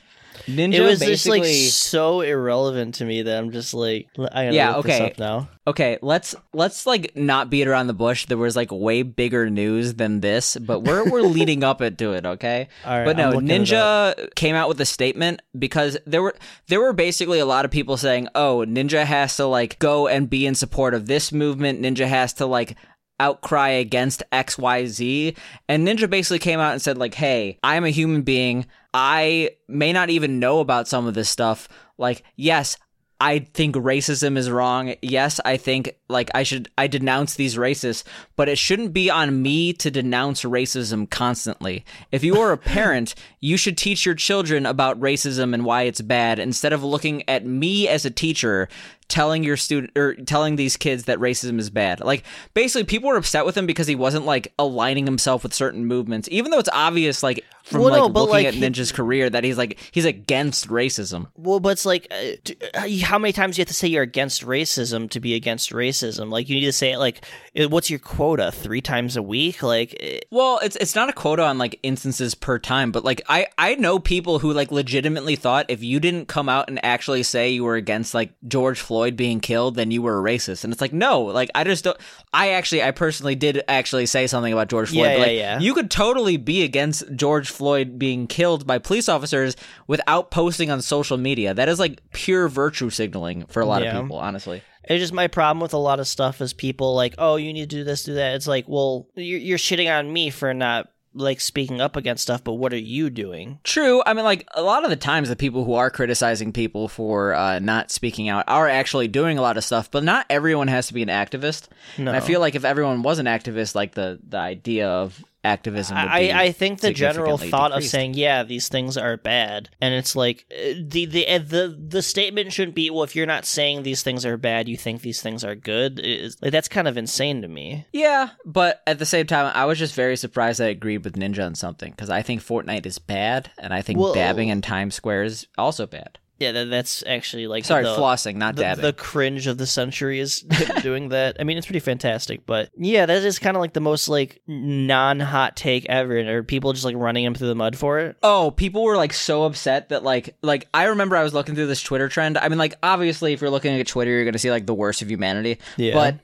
[0.45, 4.53] Ninja it was just like so irrelevant to me that I'm just like, I gotta
[4.53, 5.11] Yeah, look this okay.
[5.11, 5.49] up now.
[5.67, 8.25] Okay, let's let's like not beat around the bush.
[8.25, 12.25] There was like way bigger news than this, but we're we're leading up into it,
[12.25, 12.69] okay?
[12.85, 16.35] Right, but no, I'm looking it Ninja came out with a statement because there were
[16.67, 20.29] there were basically a lot of people saying, "Oh, Ninja has to like go and
[20.29, 21.81] be in support of this movement.
[21.81, 22.77] Ninja has to like
[23.19, 25.35] outcry against XYZ."
[25.67, 28.65] And Ninja basically came out and said like, "Hey, I'm a human being.
[28.99, 31.69] I may not even know about some of this stuff.
[31.99, 32.77] Like, yes,
[33.19, 34.95] I think racism is wrong.
[35.03, 38.03] Yes, I think like I should I denounce these racists,
[38.35, 41.85] but it shouldn't be on me to denounce racism constantly.
[42.11, 46.01] If you are a parent, you should teach your children about racism and why it's
[46.01, 48.67] bad instead of looking at me as a teacher
[49.07, 52.01] telling your student or telling these kids that racism is bad.
[52.01, 55.85] Like basically people were upset with him because he wasn't like aligning himself with certain
[55.85, 58.91] movements, even though it's obvious like from Well, like no, looking like, at he- Ninja's
[58.91, 61.27] career that he's like he's against racism.
[61.35, 64.03] Well, but it's like, uh, uh, how many times do you have to say you're
[64.03, 66.29] against racism to be against racism?
[66.29, 67.23] Like, you need to say it like,
[67.55, 68.51] what's your quota?
[68.51, 69.63] Three times a week?
[69.63, 73.21] Like, eh, Well, it's it's not a quota on like instances per time, but like
[73.27, 77.23] I I know people who like legitimately thought if you didn't come out and actually
[77.23, 80.63] say you were against like George Floyd being killed, then you were a racist.
[80.63, 81.97] And it's like no, like I just don't.
[82.33, 85.05] I actually I personally did actually say something about George Floyd.
[85.05, 85.59] Yeah, but, like, yeah, yeah.
[85.59, 89.55] You could totally be against George Floyd being killed by police officers
[89.87, 91.53] without posting on social media.
[91.53, 93.97] That is like pure virtue signaling for a lot Yeah.
[93.97, 94.61] of people, honestly.
[94.83, 97.69] it's just my problem with a lot of stuff is people like, oh, you need
[97.69, 98.35] to do this, do that.
[98.35, 102.43] It's like, well, you're, you're shitting on me for not like speaking up against stuff,
[102.43, 103.59] but what are you doing?
[103.63, 104.01] True.
[104.05, 107.33] I mean, like a lot of the times, the people who are criticizing people for
[107.33, 109.91] uh, not speaking out are actually doing a lot of stuff.
[109.91, 111.67] But not everyone has to be an activist.
[111.97, 112.11] No.
[112.11, 115.97] And I feel like if everyone was an activist, like the the idea of activism.
[115.97, 119.17] Would I, be I think the general significantly thought of saying yeah these things are
[119.17, 123.15] bad and it's like uh, the the uh, the the statement shouldn't be well if
[123.15, 126.51] you're not saying these things are bad you think these things are good It's- like
[126.51, 129.95] that's kind of insane to me Yeah, but at the same time, I was just
[129.95, 133.73] very surprised I agreed with Ninja on something because I think Fortnite is bad, and
[133.73, 136.19] I think Well- dabbing in Times Square is also bad.
[136.39, 138.81] Yeah that, that's actually like Sorry, the, flossing, not the, dabbing.
[138.83, 140.41] the cringe of the century is
[140.81, 143.79] doing that i mean it's pretty fantastic but yeah that is kind of like the
[143.79, 147.75] most like non-hot take ever and are people just like running him through the mud
[147.77, 151.33] for it Oh, people were like so upset that like like I remember I was
[151.33, 152.37] looking through this Twitter trend.
[152.37, 155.01] I mean, like obviously, if you're looking at Twitter, you're gonna see like the worst
[155.01, 155.59] of humanity.
[155.77, 155.93] Yeah.
[155.93, 156.19] But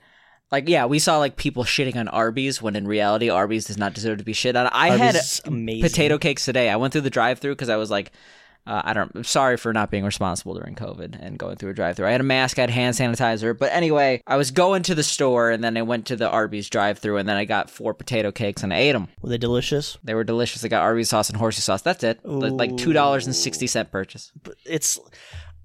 [0.52, 3.94] like, yeah, we saw like people shitting on Arby's when in reality, Arby's does not
[3.94, 4.66] deserve to be shit on.
[4.66, 5.82] I Arby's had amazing.
[5.82, 6.68] potato cakes today.
[6.68, 8.12] I went through the drive-through because I was like.
[8.66, 9.12] Uh, I don't.
[9.14, 12.06] I'm sorry for not being responsible during COVID and going through a drive-through.
[12.06, 15.02] I had a mask, I had hand sanitizer, but anyway, I was going to the
[15.02, 18.32] store and then I went to the Arby's drive-through and then I got four potato
[18.32, 19.08] cakes and I ate them.
[19.20, 20.64] were they delicious They were delicious.
[20.64, 21.82] I got Arby's sauce and horsey sauce.
[21.82, 22.20] That's it.
[22.24, 24.32] Like- Like two dollars and sixty cent purchase.
[24.42, 24.98] but it's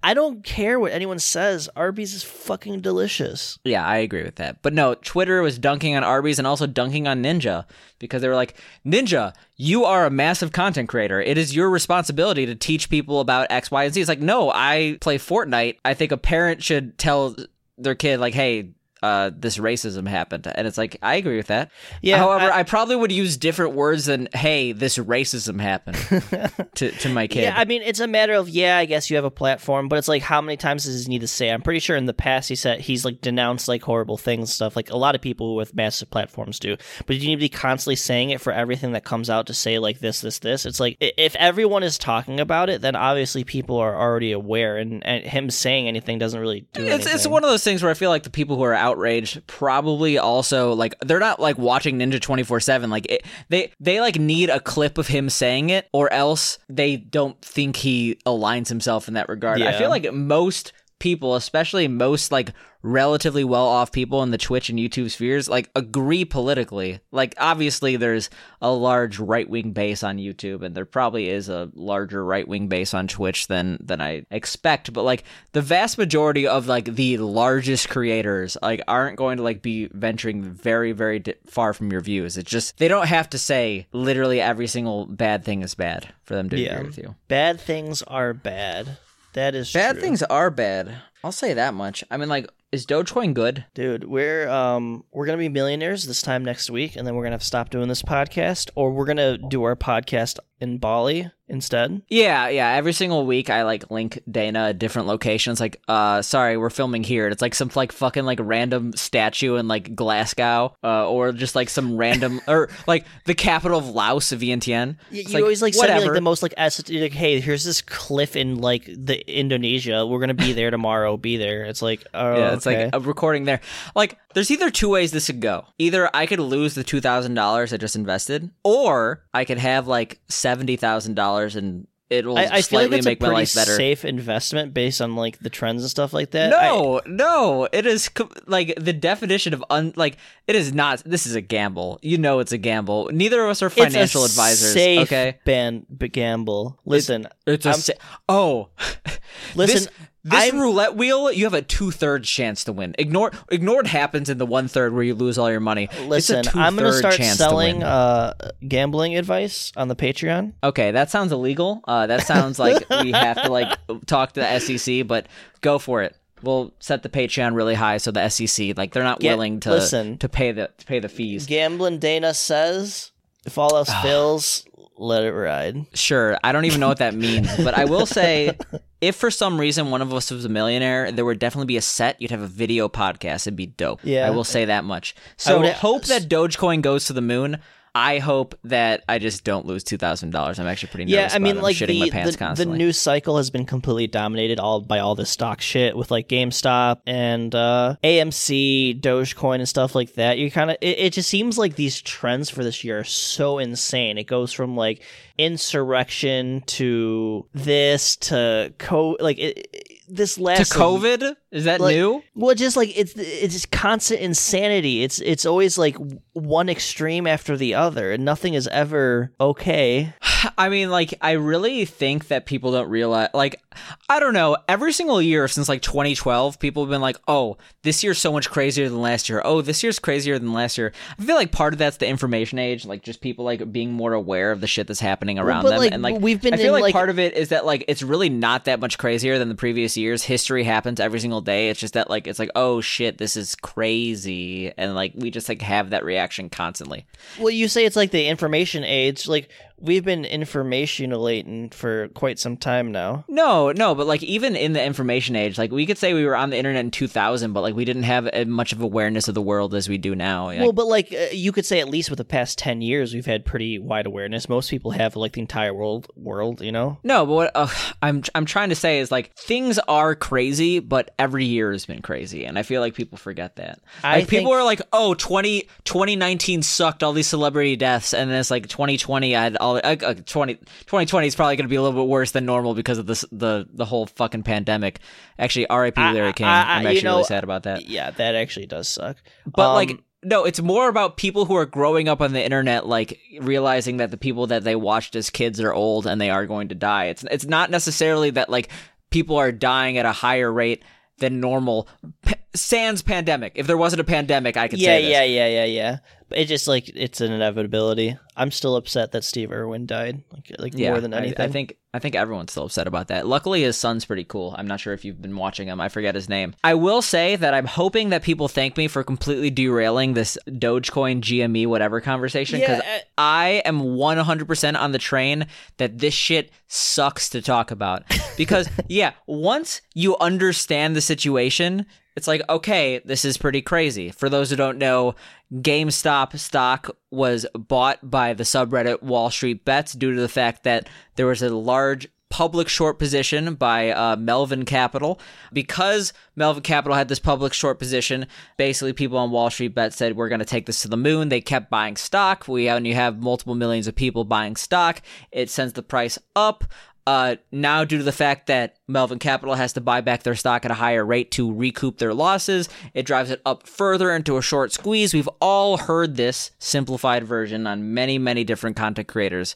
[0.02, 1.70] I don't care what anyone says.
[1.76, 3.60] Arby's is fucking delicious.
[3.66, 4.62] Yeah, I agree with that.
[4.62, 7.66] But no, Twitter was dunking on Arby's and also dunking on Ninja
[8.00, 11.22] because they were like, Ninja, you are a massive content creator.
[11.22, 14.00] It is your responsibility to teach people about X, Y, and Z.
[14.00, 15.78] It's like, no, I play Fortnite.
[15.84, 17.36] I think a parent should tell
[17.78, 18.70] their kid, like, hey,
[19.02, 20.48] uh, this racism happened.
[20.54, 21.72] And it's like, I agree with that.
[22.02, 25.98] Yeah, However, I- I, probably would use different words than, hey, this racism happened
[26.76, 27.44] to, to my kid.
[27.44, 29.98] Yeah, I mean, it's a matter of yeah, I guess you have a platform, but
[29.98, 31.50] it's like how many times does he need to say?
[31.50, 34.50] I'm pretty sure in the past he said he's like denounced like horrible things, and
[34.50, 36.76] stuff like a lot of people with massive platforms do.
[37.06, 39.80] But you need to be constantly saying it for everything that comes out to say
[39.80, 40.66] like this, this, this.
[40.66, 45.06] It's like if everyone is talking about it, then obviously people are already aware, and,
[45.06, 47.14] and him saying anything doesn't really do It's anything.
[47.16, 50.18] it's one of those things where I feel like the people who are outraged probably
[50.18, 52.90] also like they're not like watching Ninja twenty four seven.
[52.90, 56.98] Like it, they they like need a clip of him saying it, or else they
[56.98, 59.60] don't think he aligns himself in that regard.
[59.60, 59.70] Yeah.
[59.70, 64.70] I feel like most people, especially most like relatively well off people in the Twitch
[64.70, 67.00] and YouTube spheres, like agree politically.
[67.12, 68.30] Like obviously there's
[68.62, 72.68] a large right wing base on YouTube and there probably is a larger right wing
[72.70, 77.18] base on Twitch than than I expect, but like the vast majority of like the
[77.18, 82.02] largest creators like aren't going to like be venturing very very di- far from your
[82.02, 82.38] views.
[82.38, 86.36] It's just they don't have to say literally every single bad thing is bad for
[86.36, 86.76] them to Yeah.
[86.76, 87.16] agree with you.
[87.28, 88.98] Bad things are bad.
[89.34, 90.02] That is Bad true.
[90.02, 90.96] things are bad.
[91.24, 92.04] I'll say that much.
[92.10, 93.66] I mean, like, is Dogecoin good?
[93.74, 97.34] Dude, we're um we're gonna be millionaires this time next week, and then we're gonna
[97.34, 102.02] have to stop doing this podcast, or we're gonna do our podcast in Bali instead.
[102.10, 102.70] Yeah, yeah.
[102.72, 105.60] Every single week, I like link Dana at different locations.
[105.60, 107.28] Like, uh, sorry, we're filming here.
[107.28, 111.70] It's like some like fucking like random statue in like Glasgow, uh, or just like
[111.70, 114.98] some random or like the capital of Laos, Vientiane.
[115.12, 117.82] You, you always like send me like the most like es- like hey, here's this
[117.82, 120.06] cliff in like the Indonesia.
[120.06, 121.18] We're gonna be there tomorrow.
[121.18, 121.64] Be there.
[121.64, 122.86] It's like oh Yeah, it's okay.
[122.86, 123.62] like a recording there.
[123.96, 125.66] Like, there's either two ways this could go.
[125.78, 129.88] Either I could lose the two thousand dollars I just invested, or I could have
[129.88, 133.76] like seventy thousand dollars and it'll I, I feel like slightly make my life better.
[133.76, 136.52] safe investment based on like the trends and stuff like that.
[136.54, 138.10] I- No, no, it is
[138.48, 141.04] like the definition of un like it is not.
[141.06, 142.00] This is a gamble.
[142.02, 143.10] You know, it's a gamble.
[143.14, 144.74] Neither of us are it's financial advisors.
[144.74, 146.80] Safe okay, ban- gamble.
[146.86, 147.94] Listen, it's a I'm- sa-
[148.28, 148.70] oh.
[149.56, 149.88] Listen, this,
[150.24, 152.94] this I'm- roulette wheel, you have a two thirds chance to win.
[152.98, 155.90] Ignore, ignored happens in the one third where you lose all your money.
[156.06, 156.44] listen.
[156.54, 158.34] I'm gonna start chance to selling uh
[158.68, 160.54] gambling advice on the Patreon.
[160.64, 161.82] Okay, that sounds illegal.
[161.88, 165.28] Uh, that sounds like we have to like talk to the SEC, but
[165.62, 166.16] go for it.
[166.42, 169.72] We'll set the Patreon really high so the SEC like they're not Get- willing to
[169.72, 170.18] listen.
[170.20, 171.46] to pay the to pay the fees.
[171.46, 173.12] Gambling Dana says,
[173.46, 174.66] if all else fails,
[175.00, 175.86] let it ride.
[175.94, 178.58] Sure, I don't even know what that means, but I will say
[179.02, 181.82] if for some reason one of us was a millionaire, there would definitely be a
[181.82, 182.22] set.
[182.22, 183.44] You'd have a video podcast.
[183.48, 184.02] It'd be dope.
[184.04, 184.28] Yeah.
[184.28, 185.16] I will say that much.
[185.38, 187.60] So would- hope that Dogecoin goes to the moon.
[187.96, 190.60] I hope that I just don't lose two thousand dollars.
[190.60, 191.32] I'm actually pretty nervous.
[191.34, 194.08] Yeah, I mean, like shitting the, my pants the, the news cycle has been completely
[194.08, 199.68] dominated all by all this stock shit with like GameStop and uh, AMC, Dogecoin, and
[199.70, 200.38] stuff like that.
[200.38, 203.58] You kind of it, it just seems like these trends for this year are so
[203.58, 204.18] insane.
[204.18, 205.02] It goes from like
[205.38, 211.80] insurrection to this to co like it, it- this to last like, COVID is that
[211.80, 212.22] like- new?
[212.36, 215.04] Well, just like it's it's just constant insanity.
[215.04, 215.98] It's it's always like
[216.34, 220.14] one extreme after the other, and nothing is ever okay.
[220.58, 223.62] I mean, like, I really think that people don't realize, like,
[224.08, 228.04] I don't know, every single year since like 2012, people have been like, oh, this
[228.04, 229.42] year's so much crazier than last year.
[229.44, 230.94] Oh, this year's crazier than last year.
[231.18, 234.14] I feel like part of that's the information age, like, just people, like, being more
[234.14, 235.80] aware of the shit that's happening around but, them.
[235.80, 237.66] like, and, like, we've been I feel in, like, like- part of it is that,
[237.66, 240.24] like, it's really not that much crazier than the previous years.
[240.24, 241.70] History happens every single day.
[241.70, 244.72] It's just that, like, it's like, oh shit, this is crazy.
[244.78, 247.06] And, like, we just, like, have that reaction constantly.
[247.40, 249.28] Well, you say it's like the information age.
[249.28, 249.50] Like
[249.82, 253.26] we've been informationalating for quite some time now.
[253.28, 256.36] No, no, but like even in the information age, like we could say we were
[256.36, 259.36] on the internet in 2000, but like we didn't have as much of awareness of
[259.36, 260.48] the world as we do now.
[260.48, 263.14] Like, well, but like uh, you could say at least with the past ten years,
[263.14, 264.50] we've had pretty wide awareness.
[264.50, 266.08] Most people have like the entire world.
[266.16, 267.00] World, you know.
[267.04, 267.68] no, but what uh,
[268.02, 272.02] I'm I'm trying to say is like things are crazy, but every year has been
[272.02, 273.80] crazy, and I feel like people forget that.
[274.04, 278.52] Like people are like, "Oh, 20 2019 sucked all these celebrity deaths," and then it's
[278.52, 281.82] like 2020 I had all uh, uh, 20 2020 is probably going to be a
[281.82, 285.00] little bit worse than normal because of this the the whole fucking pandemic.
[285.38, 286.02] Actually, R.I.P.
[286.02, 286.48] Larry King.
[286.48, 287.86] I- I- I'm you actually know, really sad about that.
[287.88, 289.18] Yeah, that actually does suck.
[289.46, 292.86] But Um, like no, it's more about people who are growing up on the internet
[292.86, 296.46] like realizing that the people that they watched as kids are old and they are
[296.46, 297.06] going to die.
[297.06, 298.70] It's it's not necessarily that like
[299.12, 300.84] people are dying at a higher rate
[301.20, 301.88] than normal.
[302.26, 303.54] P- sans pandemic.
[303.56, 305.12] If there wasn't a pandemic, I could yeah, say this.
[305.12, 305.98] yeah, yeah, yeah, yeah.
[306.32, 308.18] It just like it's an inevitability.
[308.36, 310.24] I'm still upset that Steve Irwin died.
[310.32, 311.46] Like, like Yeah, more than anything.
[311.46, 313.28] I, think I think everyone's still upset about that.
[313.28, 314.56] Luckily, his son's pretty cool.
[314.58, 315.82] I'm not sure if you've been watching him.
[315.82, 316.56] I forget his name.
[316.64, 321.22] I will say that I'm hoping that people thank me for completely derailing this Dogecoin
[321.22, 326.52] GME whatever conversation because Yeah, uh, I am 100% on the train that this shit
[326.68, 328.04] sucks to talk about.
[328.38, 331.86] Because yeah, once you understand the situation,
[332.20, 334.10] it's like, okay, this is pretty crazy.
[334.12, 335.16] For those who don't know,
[335.54, 340.90] GameStop stock was bought by the subreddit Wall Street Bets due to the fact that
[341.16, 345.18] there was a large public short position by uh, Melvin Capital.
[345.54, 348.28] Because Melvin Capital had this public short position,
[348.58, 351.30] basically people on Wall Street Bet said, we're going to take this to the moon.
[351.30, 352.50] They kept buying stock.
[352.50, 355.02] We you have multiple millions of people buying stock,
[355.32, 356.66] it sends the price up.
[357.10, 360.64] Uh, now, due to the fact that Melvin Capital has to buy back their stock
[360.64, 364.44] at a higher rate to recoup their losses, it drives it up further into a
[364.44, 365.12] short squeeze.
[365.12, 369.56] We've all heard this simplified version on many, many different content creators'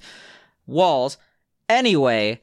[0.66, 1.20] walls.
[1.70, 2.42] Anyway,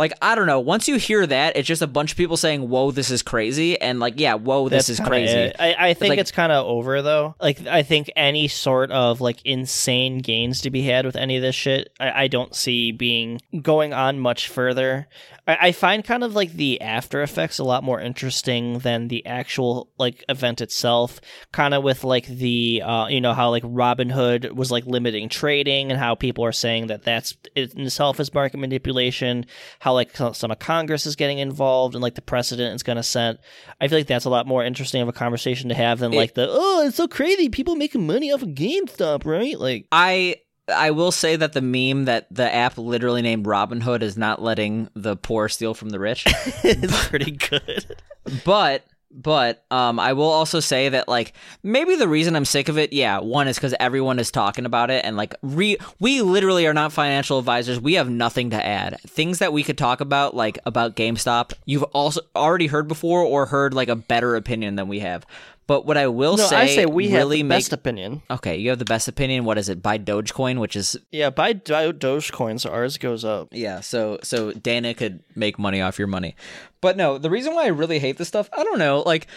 [0.00, 0.60] like I don't know.
[0.60, 3.78] Once you hear that, it's just a bunch of people saying, "Whoa, this is crazy,"
[3.78, 5.56] and like, "Yeah, whoa, this That's is crazy." it.
[5.58, 7.34] I, I think like- it's kind of over though.
[7.38, 11.42] Like I think any sort of like insane gains to be had with any of
[11.42, 15.06] this shit, I, I don't see being going on much further.
[15.46, 19.26] I, I find kind of like the after effects a lot more interesting than the
[19.26, 21.20] actual like event itself.
[21.52, 25.90] Kind of with like the uh, you know how like Robinhood was like limiting trading
[25.90, 29.44] and how people are saying that that's it in itself is market manipulation.
[29.80, 32.96] How like some some of Congress is getting involved and like the precedent it's going
[32.96, 33.38] to set.
[33.80, 36.16] I feel like that's a lot more interesting of a conversation to have than It-
[36.16, 40.36] like the oh it's so crazy people making money off of GameStop right like I
[40.72, 44.88] I will say that the meme that the app literally named Robinhood is not letting
[44.94, 46.24] the poor steal from the rich.
[46.62, 47.96] it's pretty good.
[48.44, 51.32] but but um I will also say that like
[51.62, 54.90] maybe the reason I'm sick of it, yeah, one is cuz everyone is talking about
[54.90, 57.80] it and like re- we literally are not financial advisors.
[57.80, 59.00] We have nothing to add.
[59.06, 63.46] Things that we could talk about like about GameStop, you've also already heard before or
[63.46, 65.26] heard like a better opinion than we have.
[65.70, 68.22] But what I will No, say I say we have really the make best opinion.
[68.28, 69.44] Okay, you have the best opinion.
[69.44, 69.80] What is it?
[69.80, 73.50] Buy Dogecoin, which is Yeah, buy Do- Dogecoin so ours goes up.
[73.52, 76.34] yeah, so so Dana could make money off your money.
[76.80, 79.28] But no, the reason why I really hate this stuff, I don't know, like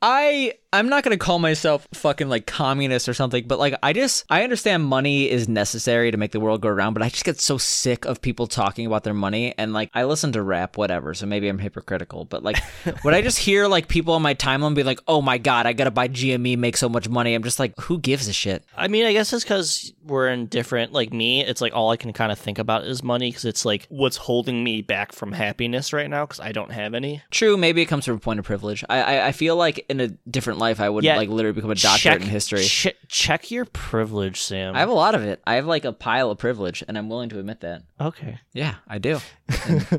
[0.00, 3.92] I I'm not going to call myself fucking like communist or something, but like I
[3.92, 7.24] just I understand money is necessary to make the world go around, but I just
[7.24, 10.76] get so sick of people talking about their money and like I listen to rap
[10.76, 12.62] whatever, so maybe I'm hypocritical, but like
[13.02, 15.72] when I just hear like people on my timeline be like, "Oh my god, I
[15.72, 18.64] got to buy GME, make so much money." I'm just like, "Who gives a shit?"
[18.76, 20.92] I mean, I guess it's because we're in different.
[20.92, 23.64] Like me, it's like all I can kind of think about is money because it's
[23.64, 27.22] like what's holding me back from happiness right now because I don't have any.
[27.32, 28.84] True, maybe it comes from a point of privilege.
[28.88, 31.70] I I, I feel like in a different life I would Yeah, like literally become
[31.72, 32.62] a doctorate check, in history.
[32.62, 34.76] che- check your privilege, Sam.
[34.76, 35.40] I have a lot of it.
[35.46, 37.82] I have like a pile of privilege, and I'm willing to admit that.
[38.00, 38.38] okay.
[38.52, 39.18] Yeah, I do.
[39.48, 39.98] Do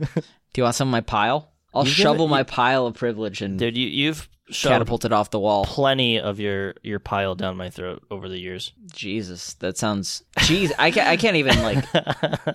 [0.58, 1.52] you want some of my pile?
[1.74, 5.40] I'll You shovel my you- pile of privilege and Dude, you you've catapulted off the
[5.40, 5.64] wall.
[5.64, 8.74] plenty of your your pile down my throat over the years.
[8.92, 10.24] Jesus, that sounds.
[10.40, 11.08] Jeez, I can't.
[11.08, 11.86] I can't even like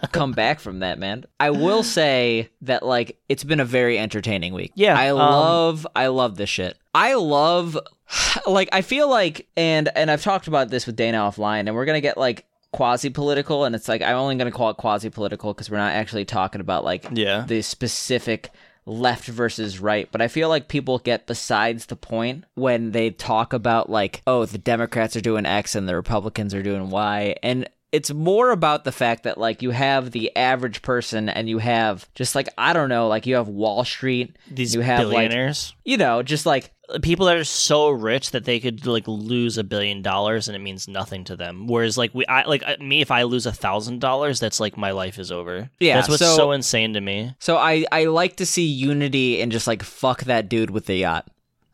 [0.13, 1.25] come back from that, man.
[1.41, 4.73] I will say that like it's been a very entertaining week.
[4.75, 5.87] Yeah, I um, love.
[5.97, 6.77] I love this shit.
[6.95, 7.79] I love.
[8.47, 11.85] Like I feel like, and and I've talked about this with Dana offline, and we're
[11.85, 15.53] gonna get like quasi political, and it's like I'm only gonna call it quasi political
[15.53, 17.45] because we're not actually talking about like Yeah.
[17.49, 18.51] the specific
[18.85, 23.53] left versus right, but I feel like people get besides the point when they talk
[23.53, 27.69] about like, oh, the Democrats are doing X and the Republicans are doing Y, and
[27.93, 32.09] it's more about the fact that like you have the average person and you have
[32.15, 35.75] just like I don't know, like you have Wall Street, These you have like billionaires.
[35.85, 39.64] you know, just like people that are so rich that they could like lose a
[39.64, 41.66] billion dollars and it means nothing to them.
[41.66, 44.76] Whereas like we, I like uh, me, if I lose a thousand dollars, that's like
[44.76, 45.70] my life is over.
[45.80, 47.34] Yeah, that's what's so- so, insane to me.
[47.39, 50.97] So I I like to see unity and just like fuck that dude with the
[50.97, 51.26] yacht.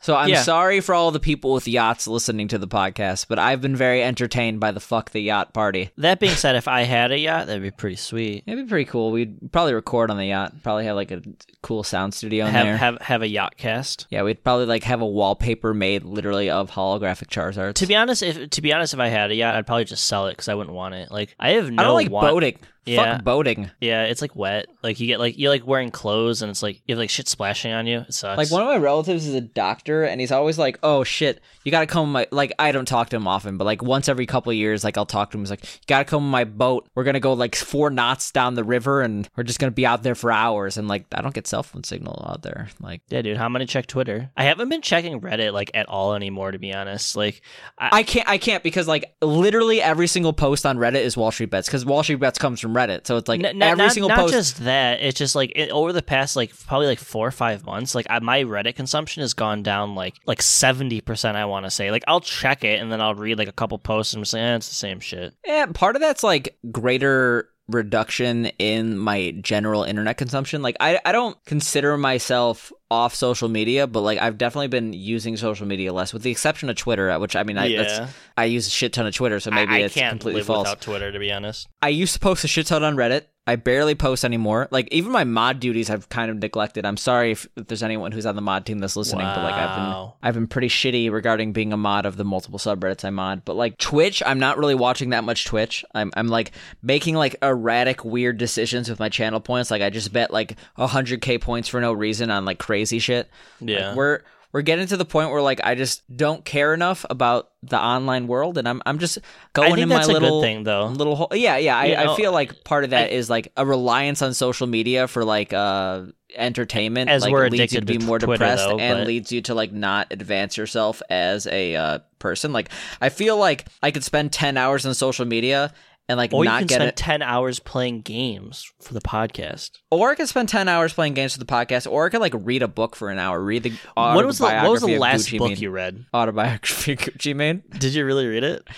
[0.02, 0.42] So I'm Yeah.
[0.42, 4.02] sorry for all the people with yachts listening to the podcast, but I've been very
[4.02, 5.90] entertained by the fuck the yacht party.
[5.96, 8.42] That being said, if I had a yacht, that'd be pretty sweet.
[8.46, 9.12] It'd be pretty cool.
[9.12, 10.54] We'd probably record on the yacht.
[10.64, 11.22] Probably have like a
[11.62, 12.76] cool sound studio in Have there.
[12.76, 14.06] have have a yacht cast.
[14.10, 17.74] yeah, we'd probably like have a wallpaper made literally of holographic Charizards.
[17.74, 20.06] To be honest, if to be honest, if I had a yacht, I'd probably just
[20.08, 21.12] sell it because I wouldn't want it.
[21.12, 22.58] Like I have no I don't like want- boating.
[22.84, 23.16] Yeah.
[23.16, 23.70] Fuck boating.
[23.80, 24.66] Yeah, it's like wet.
[24.82, 27.28] Like you get like you're like wearing clothes and it's like you have like shit
[27.28, 28.00] splashing on you.
[28.00, 28.36] It sucks.
[28.36, 31.70] Like one of my relatives is a doctor, and he's always like, "Oh shit, you
[31.70, 34.50] gotta come." My like, I don't talk to him often, but like once every couple
[34.50, 35.42] of years, like I'll talk to him.
[35.42, 36.88] He's like, "You gotta come with my boat.
[36.96, 40.02] We're gonna go like four knots down the river, and we're just gonna be out
[40.02, 42.68] there for hours." And like, I don't get cell phone signal out there.
[42.80, 43.36] Like, yeah, dude.
[43.36, 44.30] How many check Twitter?
[44.36, 46.50] I haven't been checking Reddit like at all anymore.
[46.50, 47.42] To be honest, like
[47.78, 51.30] I, I can't, I can't because like literally every single post on Reddit is Wall
[51.30, 53.06] Street Bets because Wall Street Bets comes from Reddit.
[53.06, 54.32] So it's like N- every not, single not post.
[54.34, 57.64] just that it's just like it, over the past like probably like four or five
[57.64, 61.70] months like I, my reddit consumption has gone down like like 70% i want to
[61.70, 64.22] say like i'll check it and then i'll read like a couple posts and i'm
[64.24, 68.96] just like eh, it's the same shit Yeah, part of that's like greater reduction in
[68.96, 70.62] my general internet consumption.
[70.62, 75.36] Like I I don't consider myself off social media, but like I've definitely been using
[75.36, 77.82] social media less with the exception of Twitter, uh, which I mean I Yeah.
[77.82, 80.40] that's I use a shit ton of Twitter, so maybe I, I it's can't completely
[80.40, 80.64] live false.
[80.68, 83.24] without twitter to be honest I used to post a shit ton on Reddit.
[83.44, 84.68] I barely post anymore.
[84.70, 86.86] Like even my mod duties I've kind of neglected.
[86.86, 89.54] I'm sorry if, if there's anyone who's on the mod team that's listening, but like
[89.54, 93.10] I've been I've been pretty shitty regarding being a mod of the multiple subreddits I
[93.10, 93.44] mod.
[93.44, 95.84] But like Twitch, I'm not really watching that much Twitch.
[95.92, 99.72] I'm I'm like making like erratic weird decisions with my channel points.
[99.72, 103.28] Like I just bet like 100k points for no reason on like crazy shit.
[103.58, 103.88] Yeah.
[103.88, 104.20] Like, we're
[104.52, 108.26] we're getting to the point where like I just don't care enough about the online
[108.26, 109.18] world, and I'm I'm just
[109.54, 110.86] going in that's my a good little thing, though.
[110.86, 111.28] Little hole.
[111.32, 111.76] Yeah, yeah.
[111.76, 115.08] I, know, I feel like part of that is like a reliance on social media
[115.08, 116.04] for like uh
[116.36, 117.08] entertainment.
[117.08, 119.06] As like, we're leads you to addicted be to more Twitter, depressed though, and but-
[119.06, 122.52] leads you to like not advance yourself as a uh, person.
[122.52, 122.68] Like
[123.00, 125.72] I feel like I could spend ten hours on social media.
[126.12, 129.70] And like Or you can get spend it, ten hours playing games for the podcast.
[129.90, 132.34] or I could spend ten hours playing games for the podcast, or I could like
[132.36, 133.42] read a book for an hour.
[133.42, 135.58] Read the What was the what was the last Gucci book Mane.
[135.58, 136.04] you read?
[136.12, 137.62] autobiography of Gucci Mane.
[137.78, 138.68] Did you really read it?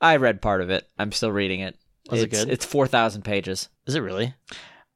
[0.00, 0.86] I read part of it.
[0.96, 1.76] I'm still reading it.
[2.10, 2.48] Was it good?
[2.48, 3.68] It's four thousand pages.
[3.88, 4.34] Is it really?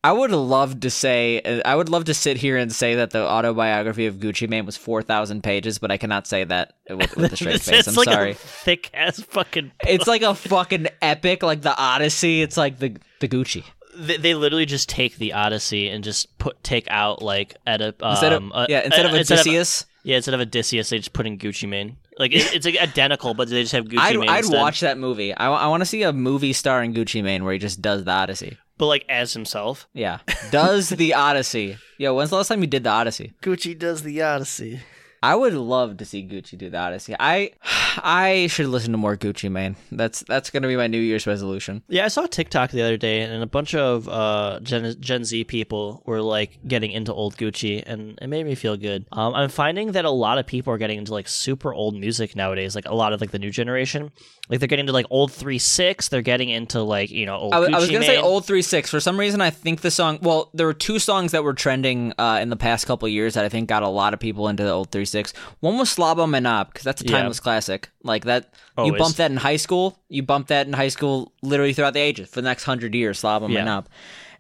[0.05, 3.27] I would love to say, I would love to sit here and say that the
[3.27, 7.33] autobiography of Gucci Mane was four thousand pages, but I cannot say that with, with
[7.33, 7.89] a straight face.
[7.89, 8.35] I'm like sorry.
[8.35, 9.73] thick ass fucking.
[9.87, 12.43] It's like a fucking epic, like the Odyssey.
[12.43, 13.65] It's like the the Gucci.
[13.97, 17.89] They, they literally just take the Odyssey and just put take out like at a
[18.01, 21.13] um, Instead of uh, yeah, instead uh, of Odysseus, yeah, instead of Odysseus, they just
[21.13, 21.97] put in Gucci Mane.
[22.19, 24.29] Like it, it's like identical, but they just have Gucci I'd Mane.
[24.29, 24.61] I'd instead.
[24.61, 25.35] watch that movie.
[25.35, 28.13] I, I, want to see a movie starring Gucci Mane where he just does the
[28.13, 28.59] Odyssey.
[28.79, 29.89] But like as himself.
[29.93, 30.21] Yeah,
[30.51, 31.77] does the Odyssey.
[31.99, 33.35] Yo, when's the last time you did the Odyssey?
[33.43, 34.81] Gucci does the Odyssey.
[35.21, 37.15] I would love to see Gucci do the Odyssey.
[37.19, 37.51] I
[38.01, 39.75] I should listen to more Gucci Mane.
[39.91, 41.83] That's that's gonna be my New Year's resolution.
[41.89, 45.25] Yeah, I saw a TikTok the other day, and a bunch of uh, Gen Gen
[45.25, 49.07] Z people were like getting into old Gucci, and it made me feel good.
[49.11, 52.37] Um, I'm finding that a lot of people are getting into like super old music
[52.37, 52.77] nowadays.
[52.77, 54.13] Like a lot of like the new generation,
[54.49, 56.09] like they're getting into like old Three Six.
[56.09, 57.53] They're getting into like you know old.
[57.55, 58.91] I, was- I was gonna say old three six.
[58.91, 60.19] For some reason, I think the song.
[60.23, 63.35] Well, there were two songs that were trending uh, in the past couple of years
[63.35, 65.33] that I think got a lot of people into the old three six.
[65.61, 67.19] One was Slob on My Knob because that's a Yeah.
[67.19, 67.91] timeless classic.
[68.03, 68.99] Like that, you Always.
[68.99, 69.99] bump that in high school.
[70.09, 73.21] You bump that in high school literally throughout the ages for the next hundred years.
[73.23, 73.65] Slaba Yeah.
[73.67, 73.87] Manab.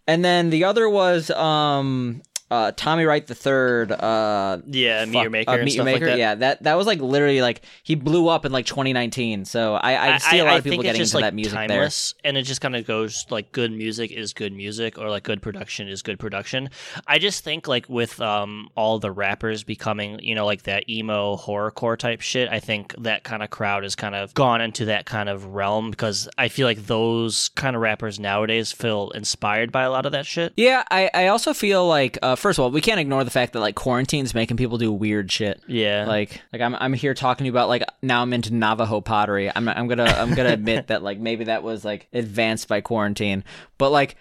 [0.06, 3.92] And then the other was um, uh, Tommy Wright the third.
[3.92, 6.06] Uh, Yeah, fuck, Your Maker uh, and Meet Your like Maker.
[6.06, 6.18] that.
[6.18, 9.44] Yeah, that that was like literally like he blew up in like 2019.
[9.44, 12.14] So I, I see a lot of people getting just, into like, that music timeless,
[12.24, 15.42] and it just kind of goes like good music is good music, or like good
[15.42, 16.70] production is good production.
[17.06, 21.36] I just think like with um all the rappers becoming you know like that emo
[21.36, 25.04] horrorcore type shit, I think that kind of crowd has kind of gone into that
[25.04, 29.82] kind of realm because I feel like those kind of rappers nowadays feel inspired by
[29.82, 30.52] a lot of that shit.
[30.56, 33.52] Yeah, I, I also feel like uh, first of all, we can't ignore the fact
[33.52, 35.60] that like quarantine's making people do weird shit.
[35.66, 39.00] Yeah, Like like I'm I'm here talking to you about like now I'm into Navajo
[39.00, 39.50] pottery.
[39.54, 43.44] I'm I'm gonna I'm gonna admit that like maybe that was like advanced by quarantine,
[43.76, 44.16] but like.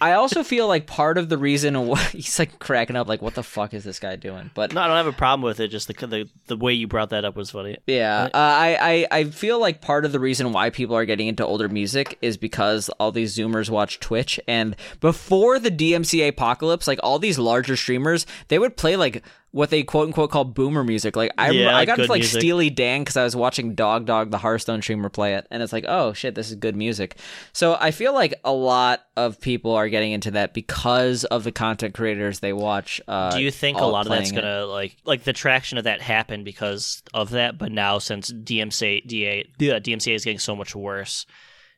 [0.00, 3.34] I also feel like part of the reason why he's like cracking up, like, what
[3.34, 4.50] the fuck is this guy doing?
[4.54, 5.68] But no, I don't have a problem with it.
[5.68, 7.78] Just the the, the way you brought that up was funny.
[7.86, 11.28] Yeah, uh, I, I I feel like part of the reason why people are getting
[11.28, 16.86] into older music is because all these Zoomers watch Twitch, and before the DMCA apocalypse,
[16.86, 19.22] like all these larger streamers, they would play like
[19.56, 21.16] what they quote unquote call boomer music.
[21.16, 22.42] Like I Yeah, I got into like music.
[22.42, 25.72] Steely Dan because I was watching Dog Dog, the Hearthstone streamer, play it, and it's
[25.72, 27.16] like, oh shit, this is good music.
[27.54, 31.52] So I feel like a lot of people are getting into that because of the
[31.52, 33.00] content creators they watch.
[33.08, 36.02] Uh, Do you think a lot of that's gonna like like the traction of that
[36.02, 37.56] happened because of that?
[37.56, 41.24] But now since DMCA DA, yeah, DMCA is getting so much worse,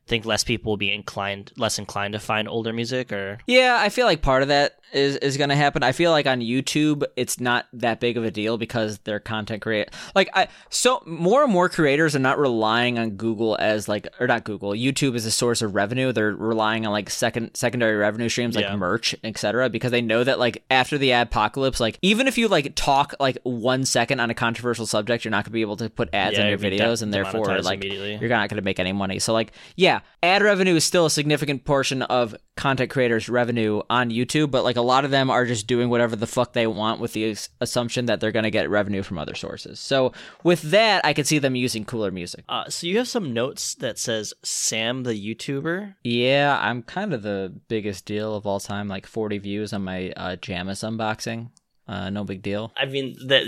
[0.09, 3.89] think less people will be inclined less inclined to find older music or Yeah, I
[3.91, 5.83] feel like part of that is is going to happen.
[5.83, 9.61] I feel like on YouTube it's not that big of a deal because they're content
[9.61, 9.91] create.
[10.15, 14.27] Like I so more and more creators are not relying on Google as like or
[14.27, 16.11] not Google, YouTube is a source of revenue.
[16.13, 18.77] They're relying on like second secondary revenue streams like Yeah.
[18.77, 19.69] merch, etc.
[19.69, 23.37] because they know that like after the apocalypse, like even if you like talk like
[23.43, 26.39] 1 second on a controversial subject, you're not going to be able to put ads
[26.39, 28.93] Yeah, on your you'll de- videos and therefore like you're not going to make any
[28.93, 29.19] money.
[29.19, 34.11] So like, yeah, ad revenue is still a significant portion of content creators' revenue on
[34.11, 37.01] YouTube, but like a lot of them are just doing whatever the fuck they want
[37.01, 39.79] with the as- assumption that they're going to get revenue from other sources.
[39.79, 42.45] So with that, I could see them using cooler music.
[42.49, 45.95] uh, so you have some notes that says Sam the YouTuber.
[46.05, 50.11] Yeah, I'm kind of the biggest deal of all time, like 40 views on my
[50.17, 51.51] uh, Jamis unboxing.
[51.89, 52.71] Uh, no big deal.
[52.77, 53.43] I mean that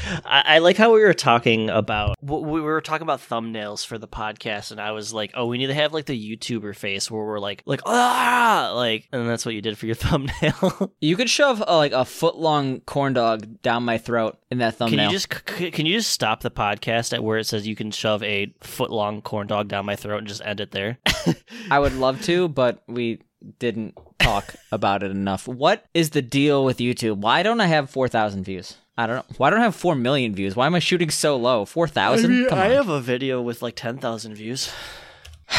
[0.24, 4.08] I, I like how we were talking about we were talking about thumbnails for the
[4.08, 7.24] podcast, and I was like, oh, we need to have like the YouTuber face where
[7.24, 10.92] we're like like ah like, and that's what you did for your thumbnail.
[11.00, 14.76] You could shove uh, like a foot long corn dog down my throat in that
[14.76, 14.98] thumbnail.
[14.98, 17.76] Can you just c- can you just stop the podcast at where it says you
[17.76, 20.98] can shove a foot long corn dog down my throat and just end it there?
[21.70, 23.20] I would love to, but we
[23.58, 25.46] didn't talk about it enough.
[25.48, 27.18] What is the deal with YouTube?
[27.18, 28.76] Why don't I have 4,000 views?
[28.98, 29.34] I don't know.
[29.36, 30.56] Why don't I have 4 million views?
[30.56, 31.64] Why am I shooting so low?
[31.66, 32.48] 4,000?
[32.48, 34.70] Come I have a video with like ten thousand views.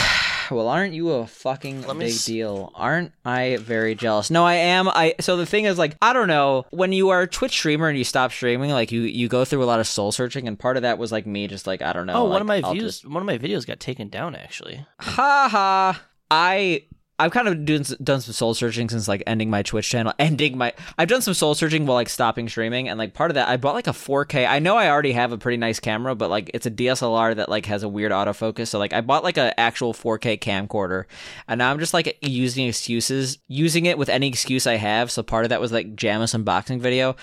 [0.50, 2.72] Well, aren't you a fucking Let big s- deal?
[2.74, 4.32] Aren't I very jealous?
[4.32, 4.88] No, I am.
[4.88, 7.90] I so the thing is like I don't know, when you are a Twitch streamer
[7.90, 10.58] and you stop streaming, like you you go through a lot of soul searching and
[10.58, 12.14] part of that was like me just like I don't know.
[12.14, 14.36] oh, like, one of my I'll views, just- one of my videos got taken down
[14.36, 14.86] actually.
[15.02, 16.02] ha ha.
[16.32, 16.84] I
[17.20, 20.58] I've kind of doing, done some soul searching since like ending my Twitch channel, ending
[20.58, 20.74] my.
[20.98, 23.58] I've done some soul searching while like stopping streaming, and like part of that, I
[23.58, 24.48] bought like a 4K.
[24.48, 27.50] I know I already have a pretty nice camera, but like it's a DSLR that
[27.50, 28.68] like has a weird autofocus.
[28.68, 31.06] So like I bought like an actual 4K camcorder,
[31.48, 35.10] and now I'm just like using excuses, using it with any excuse I have.
[35.10, 37.16] So part of that was like Jamis unboxing video.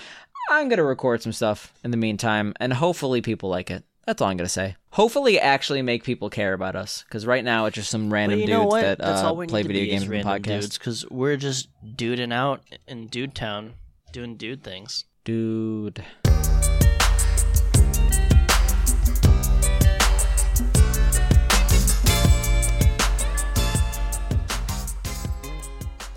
[0.51, 3.85] I'm gonna record some stuff in the meantime, and hopefully people like it.
[4.05, 4.75] That's all I'm gonna say.
[4.91, 8.73] Hopefully, actually make people care about us, because right now it's just some random dudes
[8.73, 10.77] that uh, play video games and podcasts.
[10.77, 13.73] because we're just duding out in Dude Town,
[14.11, 15.05] doing dude things.
[15.23, 16.03] Dude.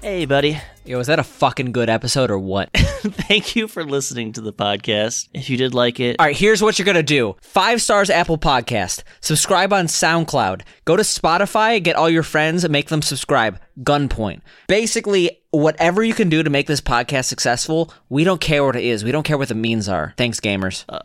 [0.00, 0.60] Hey, buddy.
[0.84, 2.70] Yo, was that a fucking good episode or what?
[2.74, 5.28] Thank you for listening to the podcast.
[5.34, 7.34] If you did like it, All right, here's what you're going to do.
[7.42, 9.02] Five stars Apple Podcast.
[9.20, 10.62] Subscribe on SoundCloud.
[10.84, 13.58] Go to Spotify, get all your friends, and make them subscribe.
[13.80, 14.40] Gunpoint.
[14.68, 18.84] Basically, whatever you can do to make this podcast successful, we don't care what it
[18.84, 19.02] is.
[19.02, 20.14] We don't care what the means are.
[20.16, 20.84] Thanks, gamers.
[20.88, 21.00] Uh,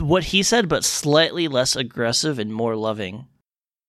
[0.00, 3.26] what he said, but slightly less aggressive and more loving.